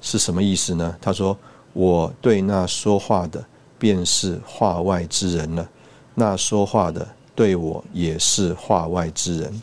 [0.00, 0.96] 是什么意思呢？
[1.00, 1.38] 他说
[1.72, 3.44] ：“我对那说话的
[3.78, 5.68] 便是话外之人了，
[6.16, 9.62] 那说话的对我也是话外之人。”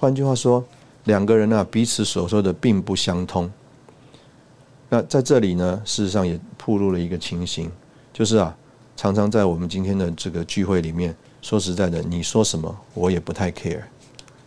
[0.00, 0.64] 换句话说，
[1.04, 3.52] 两个人啊彼此所说的并不相通。
[4.90, 7.70] 那在这里呢，事实上也暴露了一个情形，
[8.12, 8.54] 就是啊，
[8.94, 13.80] 常常在我们今天的这个聚会里面，说实在的，你说什么我也不太 care，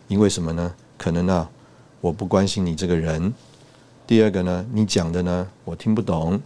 [0.06, 0.72] 因为什么呢？
[0.96, 1.50] 可能啊。
[2.00, 3.32] 我不关心你这个人。
[4.06, 6.38] 第二个呢，你讲的呢，我听不懂。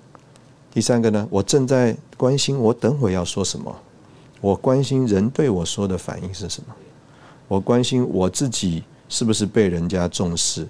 [0.73, 3.77] 第三个呢，我正在关心我等会要说什么。
[4.41, 6.73] 我关心人对我说的反应是什么。
[7.49, 10.69] 我关心我自己是不是被人家重视。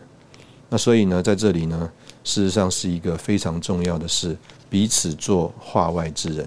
[0.68, 1.90] 那所以呢，在这里呢，
[2.24, 4.36] 事实上是一个非常重要的事，
[4.68, 6.46] 彼此做话外之人。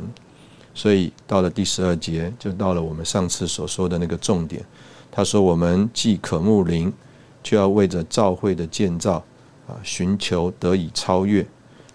[0.73, 4.63] 所以到了第十二节，就到了我们上次所说的那个重点。
[5.11, 6.91] 他说：“我们既可慕灵。”
[7.43, 9.15] 就要为着教会的建造
[9.67, 11.43] 啊，寻求得以超越。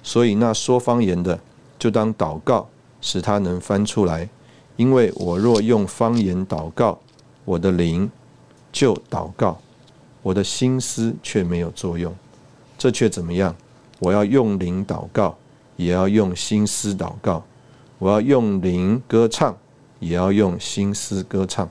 [0.02, 1.38] 所以那说方言的，
[1.78, 2.68] 就当祷告，
[3.00, 4.28] 使他能翻出来。
[4.74, 6.98] 因为我若用方言祷告，
[7.44, 8.10] 我的灵
[8.72, 9.56] 就祷告，
[10.26, 12.12] 我的心思却没有作用。
[12.76, 13.54] 这却怎么样？
[14.00, 15.38] 我要用灵祷告，
[15.76, 17.40] 也要用心思祷告；
[18.00, 19.56] 我要用灵歌唱，
[20.00, 21.70] 也要用心思歌唱。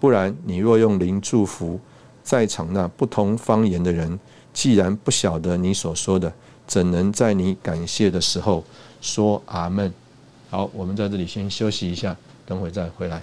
[0.00, 1.78] 不然，你若用灵祝福，
[2.22, 4.18] 在场那不同方言的人，
[4.54, 6.32] 既然不晓得你所说的，
[6.66, 8.64] 怎能在你感谢的时候
[9.02, 9.92] 说阿门？
[10.48, 13.20] 好，我们在这里先休息一下，等会再回来。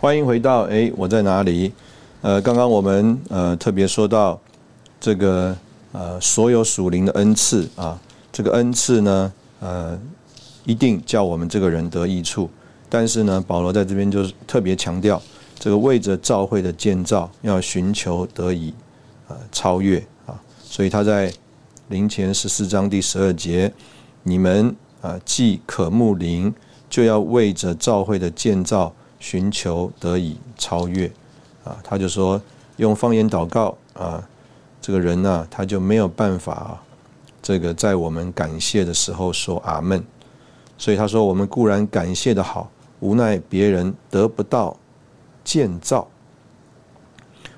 [0.00, 1.70] 欢迎回到哎，我在哪里？
[2.22, 4.40] 呃，刚刚我们呃特别说到
[4.98, 5.54] 这个
[5.92, 8.00] 呃所有属灵的恩赐啊，
[8.32, 10.00] 这个恩赐呢呃
[10.64, 12.48] 一定叫我们这个人得益处，
[12.88, 15.20] 但是呢保罗在这边就是特别强调
[15.58, 18.72] 这个为着教会的建造要寻求得以
[19.28, 20.32] 呃超越啊，
[20.64, 21.30] 所以他在
[21.88, 23.70] 灵前十四章第十二节，
[24.22, 26.54] 你们啊既可慕灵，
[26.88, 31.06] 就要为着教会的建造寻求得以超越。
[31.62, 32.42] 啊，他就说
[32.78, 34.28] 用方言祷告啊，
[34.80, 36.82] 这个人呢，他就没有办法啊，
[37.40, 40.02] 这个在我们感谢的时候说阿门。
[40.78, 44.74] 所以他说，我们固然感谢的好，无奈别人得不到
[45.44, 46.08] 建造。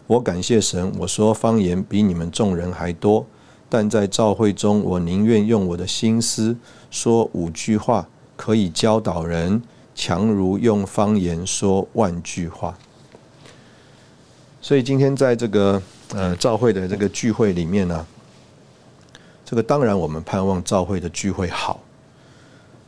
[0.08, 3.24] 我感谢神，我说方言比你们众人还多，
[3.68, 6.56] 但在召会中，我宁愿用我的心思
[6.90, 9.62] 说五句话，可以教导人，
[9.95, 12.76] 强如用方言说万句话。
[14.61, 15.82] 所以今天在这个
[16.14, 18.07] 呃教会的这个聚会里面呢，
[19.45, 21.80] 这个当然我们盼望教会的聚会好。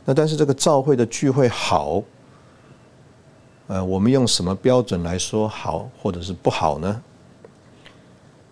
[0.05, 2.01] 那但是这个教会的聚会好，
[3.67, 7.01] 呃，我们用什么标准来说好或者是不好呢？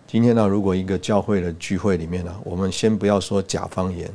[0.06, 4.12] 今天呢，如果一个教会的聚会里面呢，我们先不要说假方言，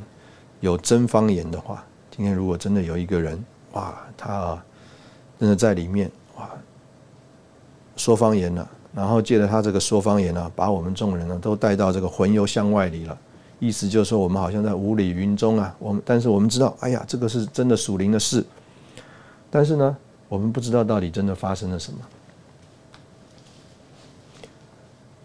[0.60, 1.84] 有真方言的话，
[2.14, 4.64] 今天如果真的有一个人，哇，他啊，
[5.38, 6.50] 真的在里面，哇，
[7.96, 13.18] 说方言了，然后借着他这个说方言呢，把我们众人呢都带到这个魂游向外里了，
[13.58, 18.44] 意思就是说我们好像在雾里云中啊，我们但是我们知道，哎呀，这个是真的属灵的事，
[19.50, 19.96] 但是呢，
[20.28, 21.98] 我们不知道到底真的发生了什么。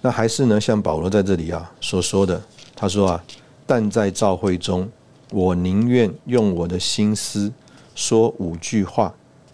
[0.01, 2.41] 那还是呢，像保罗在这里啊所说的，
[2.75, 3.23] 他说啊，
[3.65, 4.87] 但在召会中，
[5.31, 7.51] 我宁愿用我的心思
[7.95, 9.11] 说五句话，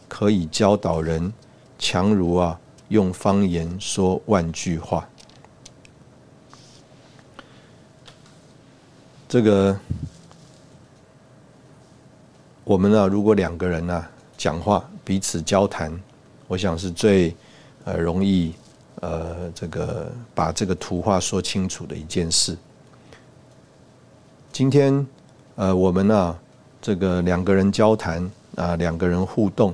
[0.10, 1.32] 可以教导人，
[1.80, 5.08] 强如啊用方言说万句话。
[9.30, 9.80] 这个
[12.66, 14.06] 我们呢，如果两个人呢
[14.38, 15.98] 讲话，彼此交谈，
[16.48, 17.34] 我想是最
[17.86, 18.54] 呃容易。
[19.00, 22.56] 呃，这个把这个图画说清楚的一件事。
[24.52, 25.08] 今天，
[25.56, 26.38] 呃，我们呢，
[26.82, 29.74] 这个两个人交谈啊，两个人互动，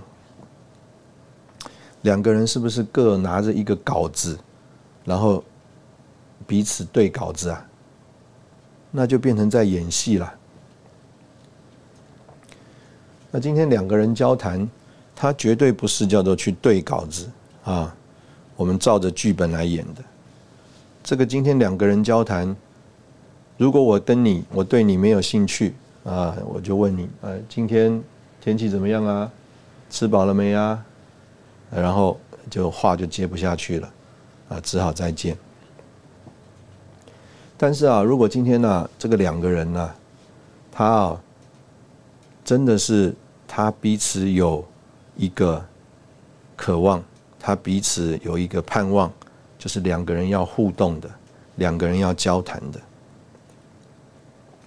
[2.02, 4.38] 两个人是不是各拿着一个稿子，
[5.06, 5.42] 然后
[6.46, 7.66] 彼此对稿子啊？
[8.92, 10.34] 那就变成在演戏了。
[13.32, 14.70] 那今天两个人交谈，
[15.16, 17.30] 他绝对不是叫做去对稿子
[17.64, 17.96] 啊。
[18.56, 20.04] 我们照着剧本来演的。
[21.04, 22.56] 这个今天两个人交谈，
[23.56, 25.74] 如果我跟你，我对你没有兴趣
[26.08, 28.02] 啊，我就问你，呃，今天
[28.40, 29.30] 天气怎么样啊？
[29.90, 30.82] 吃饱了没啊？
[31.70, 32.18] 然后
[32.50, 33.94] 就话就接不下去了，
[34.48, 35.38] 啊，只好再见。
[37.58, 39.94] 但是啊，如果今天呢，这个两个人呢，
[40.72, 41.22] 他啊，
[42.46, 43.14] 真的是
[43.46, 44.66] 他彼此有
[45.18, 45.64] 一个
[46.56, 47.04] 渴望。
[47.40, 49.10] 他彼此有一个盼望，
[49.58, 51.10] 就是两个人要互动的，
[51.56, 52.80] 两个人要交谈的。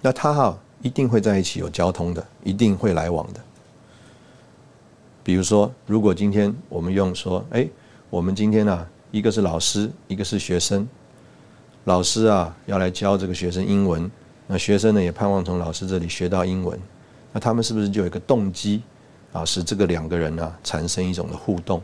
[0.00, 3.40] 那他哈一定会在一起有交通的，一定会来往的。
[5.22, 7.68] 比如说，如果今天我们用说，哎，
[8.08, 10.88] 我们今天呢，一个是老师，一个是学生，
[11.84, 14.10] 老师啊要来教这个学生英文，
[14.46, 16.78] 那学生呢也盼望从老师这里学到英文，
[17.32, 18.82] 那他们是不是就有一个动机
[19.32, 21.82] 啊，使这个两个人呢产生一种的互动？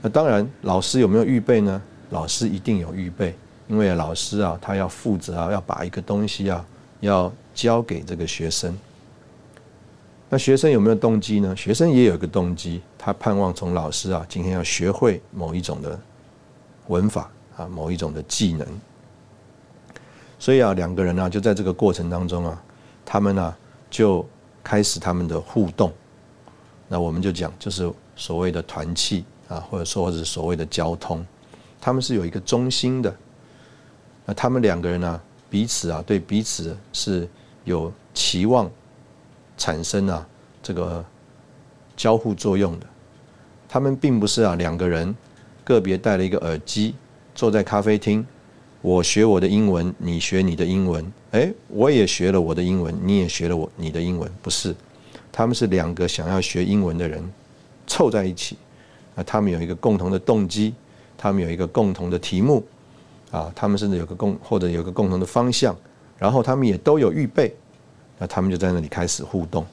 [0.00, 1.82] 那当然，老师有没有预备呢？
[2.10, 3.34] 老师一定有预备，
[3.66, 6.64] 因为老师啊，他要负责啊，要把一个东西啊，
[7.00, 8.76] 要交给这个学生。
[10.28, 11.56] 那学生有没有动机呢？
[11.56, 15.98] 学生也有一个动机，他盼望从老师啊，今天要学会某一种的
[16.88, 18.66] 文法啊，某一种的技能。
[20.38, 22.62] 所以啊，两个人呢，就在这个过程当中啊，
[23.04, 23.54] 他们呢
[23.90, 24.26] 就
[24.62, 25.92] 开始他们的互动。
[26.88, 29.24] 那我们就讲，就是所谓的团契。
[29.48, 31.26] 啊，或者说，或者所谓的交通，
[31.80, 33.16] 他们是有一个中心的。
[34.26, 35.18] 那他们两个人呢，
[35.50, 37.28] 彼此啊，对彼此是
[37.64, 38.70] 有期望，
[39.56, 40.26] 产生啊
[40.62, 41.04] 这个
[41.96, 42.86] 交互作用的。
[43.68, 45.14] 他们并不是啊两个人
[45.64, 46.94] 个别戴了一个耳机，
[47.34, 48.26] 坐在咖啡厅，
[48.80, 54.74] 我学我的英文，你学你的英文，哎，我也学了我的英文，你也学了我你的英文，不是，
[55.30, 57.22] 他们是两个想要学英文的人
[57.86, 58.56] 凑在一起。
[59.14, 60.72] 啊他们有一个共同的动机，
[61.16, 62.64] 他们有一个共同的题目，
[63.30, 65.76] 啊，他们甚至有个共或者有个共同的方向，
[66.18, 67.54] 然后他们也都有预备，
[68.18, 69.66] 那他们就在那里开始互动。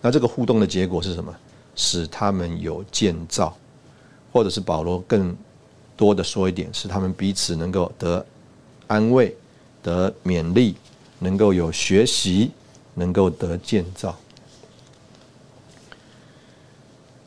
[0.00, 1.34] 那这个互动的结果是什么？
[1.74, 3.54] 使他们有建造，
[4.32, 5.36] 或者是保罗更
[5.94, 8.24] 多的说一点，是他们彼此能够得
[8.86, 9.36] 安慰、
[9.82, 10.74] 得勉励，
[11.18, 12.50] 能够有学习，
[12.94, 14.16] 能够得建造。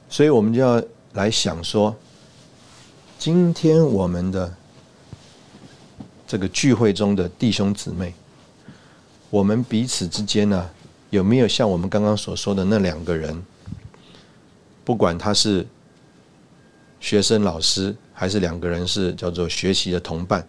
[0.10, 0.82] 所以我们就要
[1.14, 1.96] 来想说，
[3.20, 4.56] 今天我们的
[6.26, 8.14] 这个聚会中的弟兄姊妹，
[9.30, 10.70] 我们彼此之间呢，
[11.10, 13.38] 有没有像我们刚刚所说的那两个人，
[14.86, 15.68] 不管他是
[17.02, 20.48] 学生老师，还是两个人是叫做学习的同伴，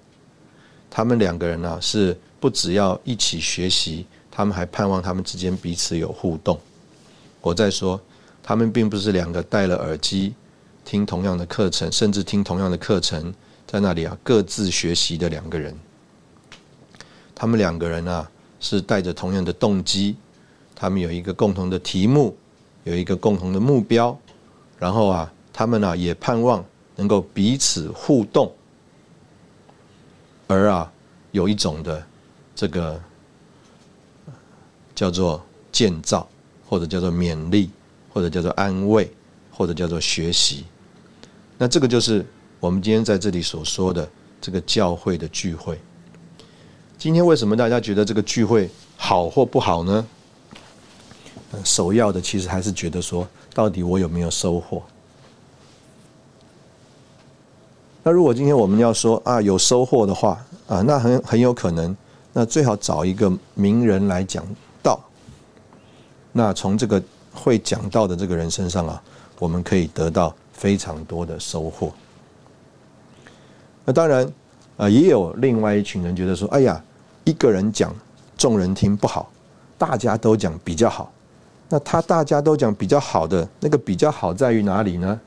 [0.88, 6.56] 他们两个人呢，是不只要一起学习，他们还盼望他们之间彼此有互动。
[7.40, 8.00] 我在说。
[8.42, 10.34] 他们并不是两个戴了耳机
[10.84, 13.32] 听同样的课程，甚至听同样的课程，
[13.66, 15.76] 在那里啊各自学习的两个人。
[17.34, 20.16] 他们两个人啊是带着同样的动机，
[20.74, 22.36] 他们有一个共同的题目，
[22.84, 24.18] 有一个共同的目标，
[24.78, 26.64] 然后啊他们呢也盼望
[26.96, 28.52] 能够彼此互动，
[30.46, 30.92] 而啊
[31.30, 32.04] 有一种的
[32.54, 33.00] 这个
[34.94, 36.28] 叫做建造，
[36.68, 37.70] 或者叫做勉励，
[38.12, 39.10] 或者叫做安慰，
[39.50, 40.64] 或者叫做学习。
[41.58, 42.24] 那这个就是
[42.58, 44.08] 我们今天在这里所说的
[44.40, 45.78] 这个教会的聚会。
[46.96, 50.06] 今天为什么大家觉得这个聚会好或不好呢？
[51.64, 54.82] 首要的其实还是觉得说，到底我有没有收获？
[58.02, 61.96] 那如果今天我们要说啊有收获的话啊，那很很有可能，
[62.32, 64.46] 那最好找一个名人来讲
[64.82, 65.00] 道。
[66.32, 69.02] 那从这个会讲道的这个人身上啊，
[69.40, 71.92] 我们可以得到非常多的收获。
[73.84, 74.32] 那当然
[74.76, 76.80] 啊，也有另外一群人觉得说，哎呀，
[77.24, 77.92] 一个人讲
[78.38, 79.28] 众人听不好，
[79.76, 81.12] 大家都讲比较好。
[81.68, 85.20] 那他大家都讲比较好的那个比较好在于哪里呢？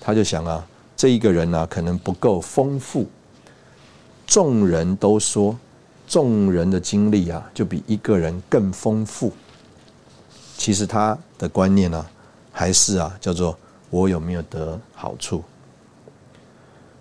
[0.00, 0.64] 他就想啊。
[0.98, 3.06] 这一个人呢，可能不够丰富。
[4.26, 5.54] 众人都说，
[6.08, 9.30] 众人的经历啊，就比一个人更丰富。
[10.56, 12.06] 其实他的观念呢，
[12.58, 13.54] 还是啊，叫做
[13.90, 15.44] 我有没有得好处。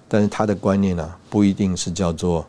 [0.05, 2.45] 但是他的观念呢，不一定是叫做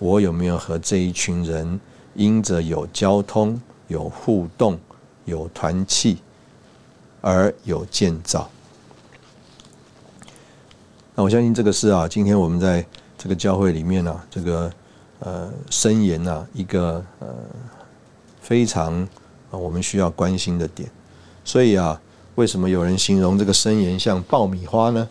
[0.00, 1.78] 我有没有和这一群人
[2.14, 4.76] 因着有交通、有互动、
[5.24, 6.18] 有团契
[7.20, 8.50] 而有建造。
[11.14, 12.84] 那我相信这个是啊，今天我们在
[13.16, 14.72] 这个教会里面呢，这个
[15.20, 17.28] 呃申言啊，一个呃
[18.40, 19.08] 非常
[19.48, 20.90] 我们需要关心的点。
[21.44, 21.98] 所以啊，
[22.38, 25.08] 为什么有人形容这个声言像爆米花呢？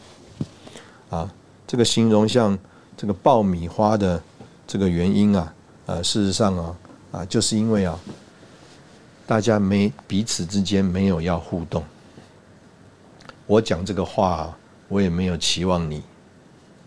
[1.09, 1.29] 啊，
[1.67, 2.57] 这个形容像
[2.95, 4.23] 这个爆米花的
[4.65, 5.53] 这个原因啊，
[5.87, 6.77] 呃，事实上啊
[7.11, 7.99] 啊，就是因为啊，
[9.25, 11.83] 大家没彼此之间没有要互动。
[13.45, 14.29] 我讲这个话。
[14.29, 14.57] 啊
[14.89, 16.01] 我也没有期望你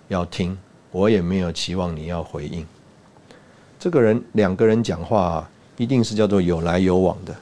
[0.09, 0.57] 要听，
[0.91, 2.67] 我也没有期望你要回应。
[3.79, 7.37] 这个人两个人讲话啊，一定是叫做有来有往的。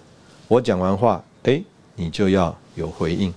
[0.48, 1.62] 我讲完话，哎，
[1.94, 3.34] 你就要有回应。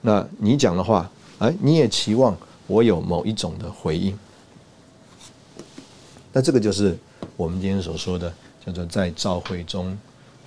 [0.00, 2.34] 那你讲的话，哎，你也期望
[2.66, 4.18] 我有某一种的回应。
[6.32, 6.96] 那这个就是
[7.36, 8.32] 我们今天所说的，
[8.64, 9.98] 叫做在召会中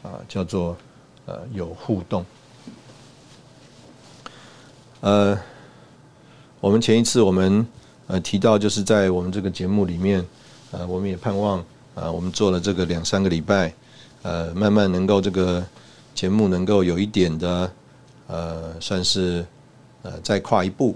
[0.02, 0.76] 啊，叫做
[1.28, 2.26] 呃有互动，
[5.02, 5.38] 呃。
[6.60, 7.66] 我们前一次我们
[8.08, 10.26] 呃提到，就是在我们这个节目里面，
[10.72, 13.72] 呃，我们也盼望啊，我们做了这个两三个礼拜，
[14.24, 15.64] 呃，慢慢能够这个
[16.16, 17.72] 节目能够有一点的
[18.28, 19.46] 呃，算是
[20.04, 20.96] 呃再跨一步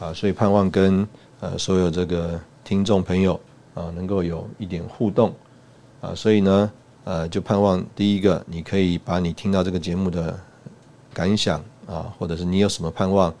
[0.00, 1.06] 啊，所以盼望跟
[1.40, 3.38] 呃所有这个听众朋友
[3.74, 5.32] 啊能够有一点互动
[6.00, 6.70] 啊，所以呢
[7.04, 10.38] 呃就盼望第一个你可以把你听到这个节目的
[11.14, 13.32] 感想啊，或者是你有什么盼望。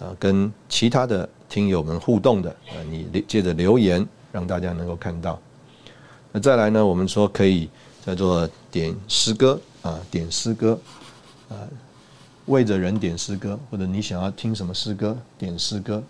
[0.00, 5.38] 啊，跟其他的听友们互动的啊，你借着留言让大家能够看到。
[6.32, 7.68] 那再来呢，我们说可以
[8.06, 10.80] 叫做点诗歌啊，点诗歌
[11.50, 11.68] 啊，
[12.50, 16.02] 为着人点诗歌，或者你想要听什么诗歌，点诗歌。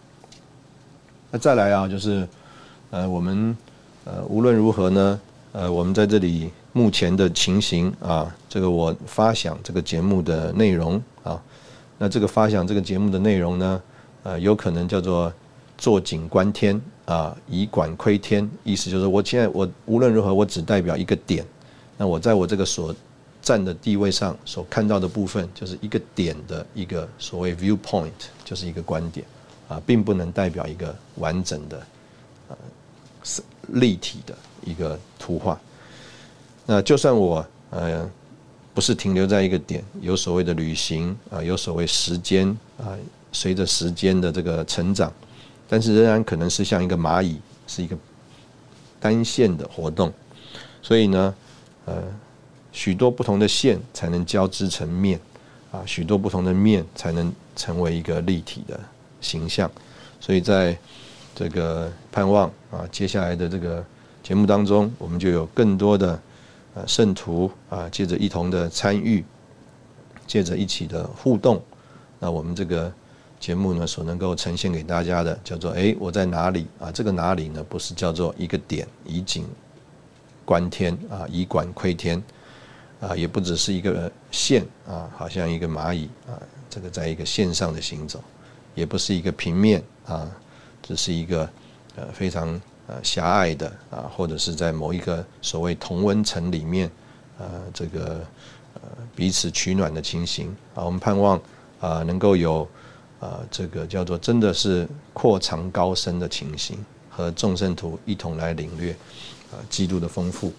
[1.30, 2.26] 那再来啊，就是
[2.91, 3.55] 呃，我们
[4.07, 5.20] 呃无论如何呢，
[5.53, 11.41] 呃，我们在这里目前的情形啊，这个我发想这个节目的内容啊。
[11.99, 13.82] 那这个发想这个节目的内容呢，
[14.22, 15.30] 呃，有可能叫做
[15.76, 21.45] 坐井观天啊，以管窥天，意思就是我现在我无论如何我只代表一个点，
[21.99, 22.95] 那我在我这个所
[23.43, 28.11] 站的地位上所看到的部分，就是一个点的一个所谓 viewpoint，
[28.45, 29.26] 就是一个观点
[29.68, 31.86] 啊，并不能代表一个完整的
[32.49, 32.57] 呃
[33.68, 34.34] 立体的
[34.64, 35.61] 一个图画。
[36.66, 38.11] 那就算我呃。
[38.72, 42.97] 不是停留在一个点，有所谓的旅行啊，有所谓时间啊，
[43.32, 45.12] 随着时间的这个成长，
[45.68, 47.99] 但是仍然可能是像一个蚂蚁，是一个
[49.01, 50.11] 单线的活动，
[50.80, 51.34] 所以呢，
[51.84, 52.01] 呃，
[52.73, 55.18] 许多不同的线才能交织成面
[55.73, 58.79] 啊，许多不同的面才能成为一个立体的
[59.21, 59.71] 形象，
[60.21, 60.77] 所以在
[61.35, 63.85] 这个盼望啊，接下来的这个
[64.23, 66.21] 节目当中，我们就有更多的。
[66.73, 69.25] 呃，圣徒啊，借着一同的参与，
[70.25, 71.61] 借着一起的互动，
[72.21, 72.93] 那我们这个
[73.41, 76.89] 节目呢，所能够呈现给大家的，叫做哎，我在哪里啊？
[76.93, 77.61] 这个哪里呢？
[77.68, 79.45] 不是叫做一个点，以景
[80.45, 82.23] 观天啊，以管窥天
[83.01, 86.38] 啊，也不只是一个线啊，好像一个蚂蚁啊，
[86.68, 88.22] 这个在一个线上的行走，
[88.74, 90.30] 也不是一个平面啊，
[90.82, 91.48] 只是一个
[91.96, 92.61] 呃非常。
[92.86, 96.90] 呃，狭隘的啊，或者是在某一个所谓同温层里面，
[97.38, 98.20] 呃，这个
[98.74, 98.80] 呃
[99.14, 101.40] 彼此取暖的情形啊，我们盼望
[101.78, 102.68] 啊能够有
[103.20, 108.90] 啊这个叫做真的是扩长高深的情形，和众圣徒一同来领略
[109.53, 110.53] 啊基督的丰富。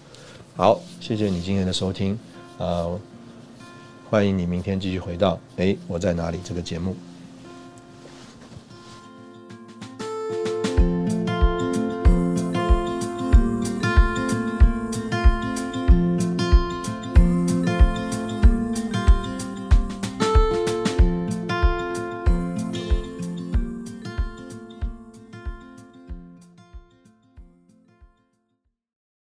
[0.56, 2.18] 好，谢谢你今天的收听，
[2.62, 2.86] 啊，
[4.08, 6.94] 欢迎你明天继续回到哎我在哪里这个节目。